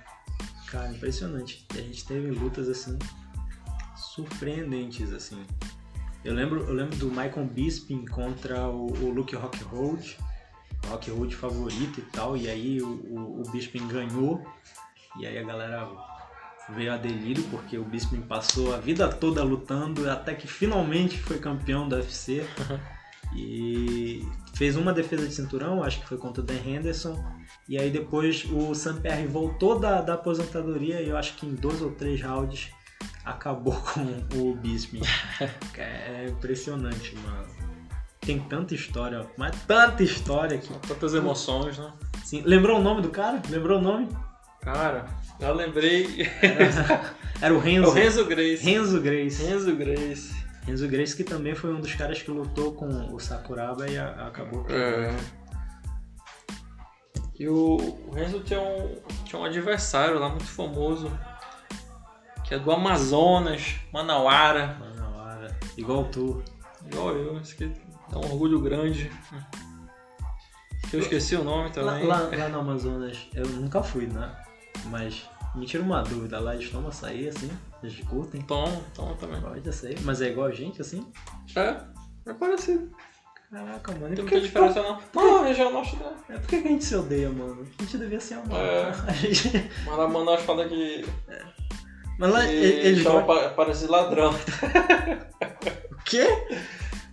[0.70, 1.66] Cara, impressionante.
[1.74, 2.98] E a gente teve lutas assim
[3.96, 5.44] surpreendentes assim.
[6.24, 10.18] Eu lembro, eu lembro do Michael Bisping contra o, o Luke Rockhold,
[10.84, 14.44] o Rockhold favorito e tal, e aí o, o, o Bisping ganhou,
[15.20, 15.88] e aí a galera
[16.74, 21.38] veio a delírio porque o Bisping passou a vida toda lutando até que finalmente foi
[21.38, 22.44] campeão da UFC
[23.36, 27.22] e fez uma defesa de cinturão, acho que foi contra o Dan Henderson,
[27.68, 31.54] e aí depois o Sam Perry voltou da, da aposentadoria e eu acho que em
[31.54, 32.70] dois ou três rounds
[33.24, 33.74] acabou
[34.32, 35.02] com o Bisping.
[35.78, 37.46] É impressionante, mano.
[38.20, 40.72] Tem tanta história, mas tanta história que.
[40.88, 41.92] Tantas emoções, né?
[42.24, 42.42] Sim.
[42.44, 43.40] Lembrou o nome do cara?
[43.48, 44.08] Lembrou o nome?
[44.62, 45.04] Cara,
[45.38, 46.26] já lembrei.
[46.42, 47.88] Era, era o É Renzo.
[47.88, 48.64] o Renzo Grace.
[48.64, 49.44] Renzo Grace.
[49.44, 50.34] Renzo Grace.
[50.66, 54.26] Renzo Grace que também foi um dos caras que lutou com o Sakuraba e a-
[54.26, 55.14] acabou É.
[57.38, 57.76] E o,
[58.08, 61.10] o Renzo tinha um, tinha um adversário lá muito famoso,
[62.44, 65.58] que é do Amazonas, Manauara, Mano, na hora.
[65.76, 66.42] Igual tu.
[66.86, 67.66] igual eu, isso que
[68.10, 69.10] dá um orgulho grande.
[70.88, 72.06] Que eu esqueci o nome Lá, também.
[72.06, 74.34] lá, lá no Amazonas, eu nunca fui, né?
[74.86, 77.50] Mas me tira uma dúvida, lá eles tomam açaí assim?
[77.82, 78.40] Eles curtem?
[78.42, 79.40] Tom, Tom também.
[79.40, 81.06] Pode açaí, mas é igual a gente assim?
[81.54, 81.76] É,
[82.26, 82.90] é parecido.
[83.50, 84.08] Caraca, mano.
[84.08, 84.98] Não tem muita diferença não.
[85.14, 86.12] Não, a região norte né?
[86.30, 87.62] é, por que a gente se odeia, mano?
[87.78, 88.58] A gente devia se amar.
[88.60, 88.90] É.
[89.06, 89.70] A gente...
[89.86, 91.04] Mas Manaus fala que,
[92.18, 94.32] Mas lá que eles eles chama gostam- pa- parece ladrão.
[95.92, 96.26] O quê?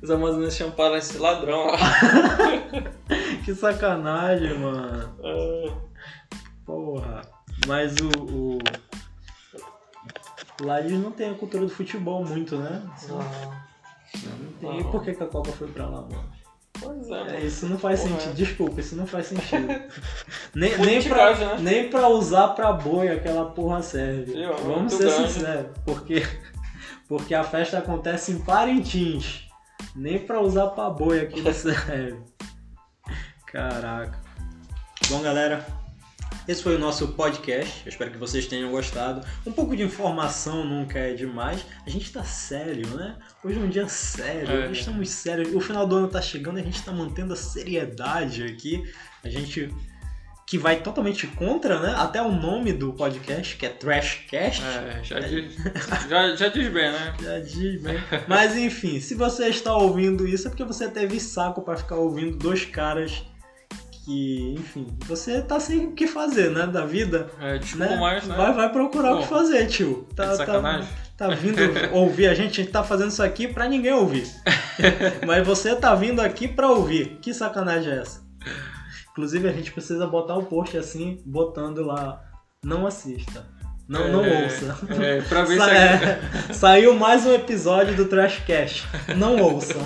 [0.01, 1.67] Os amazonenses chamam parece ladrão.
[3.45, 5.19] Que sacanagem, mano.
[5.21, 5.73] É.
[6.65, 7.21] Porra.
[7.67, 8.57] Mas o, o...
[10.63, 12.81] Lá eles não tem a cultura do futebol muito, né?
[13.07, 13.17] Não.
[13.17, 14.79] Não tem.
[14.79, 16.31] E por que, que a Copa foi pra lá, mano?
[16.79, 17.39] Pois é, É, mano.
[17.45, 18.35] isso não faz Porra, sentido.
[18.35, 19.67] Desculpa, isso não faz sentido.
[20.55, 21.57] nem, nem, pra, né?
[21.59, 24.33] nem pra usar pra boi aquela porra serve.
[24.45, 25.31] Ó, Vamos ser grande.
[25.33, 25.71] sinceros.
[25.85, 26.23] Porque,
[27.07, 29.47] porque a festa acontece em Parintins.
[29.95, 32.19] Nem pra usar pra boi aquilo serve.
[33.47, 34.19] Caraca.
[35.09, 35.65] Bom, galera.
[36.45, 37.83] Esse foi o nosso podcast.
[37.85, 39.25] Eu espero que vocês tenham gostado.
[39.45, 41.65] Um pouco de informação nunca é demais.
[41.85, 43.15] A gente tá sério, né?
[43.41, 44.51] Hoje é um dia sério.
[44.51, 44.65] É.
[44.67, 45.55] Hoje estamos sérios.
[45.55, 48.83] O final do ano tá chegando e a gente tá mantendo a seriedade aqui.
[49.23, 49.73] A gente
[50.45, 51.95] que vai totalmente contra, né?
[51.97, 54.61] Até o nome do podcast, que é Trashcast.
[54.61, 55.55] É, já, diz,
[56.09, 57.15] já, já diz bem, né?
[57.23, 57.97] Já diz bem.
[58.27, 62.37] Mas enfim, se você está ouvindo isso é porque você teve saco para ficar ouvindo
[62.37, 63.23] dois caras
[64.03, 67.27] que, enfim, você tá sem o que fazer, né, da vida.
[67.39, 67.97] É, desculpa né?
[67.99, 68.35] mais, né?
[68.35, 70.07] Vai, vai procurar o que fazer, tio.
[70.11, 70.89] É Tá, tá, sacanagem.
[71.17, 71.59] tá vindo
[71.93, 74.27] ouvir a gente, a gente tá fazendo isso aqui pra ninguém ouvir.
[75.25, 77.17] Mas você tá vindo aqui pra ouvir.
[77.21, 78.21] Que sacanagem é essa?
[79.11, 82.19] Inclusive a gente precisa botar o post assim, botando lá,
[82.63, 83.45] não assista.
[83.87, 84.77] Não, não É, ouça.
[85.01, 86.19] É, pra ver Sa- se é,
[86.53, 88.87] saiu mais um episódio do Trashcast.
[89.15, 89.75] Não ouça.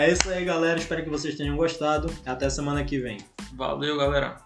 [0.00, 0.78] é isso aí, galera.
[0.78, 2.10] Espero que vocês tenham gostado.
[2.24, 3.18] Até semana que vem.
[3.54, 4.38] Valeu, galera.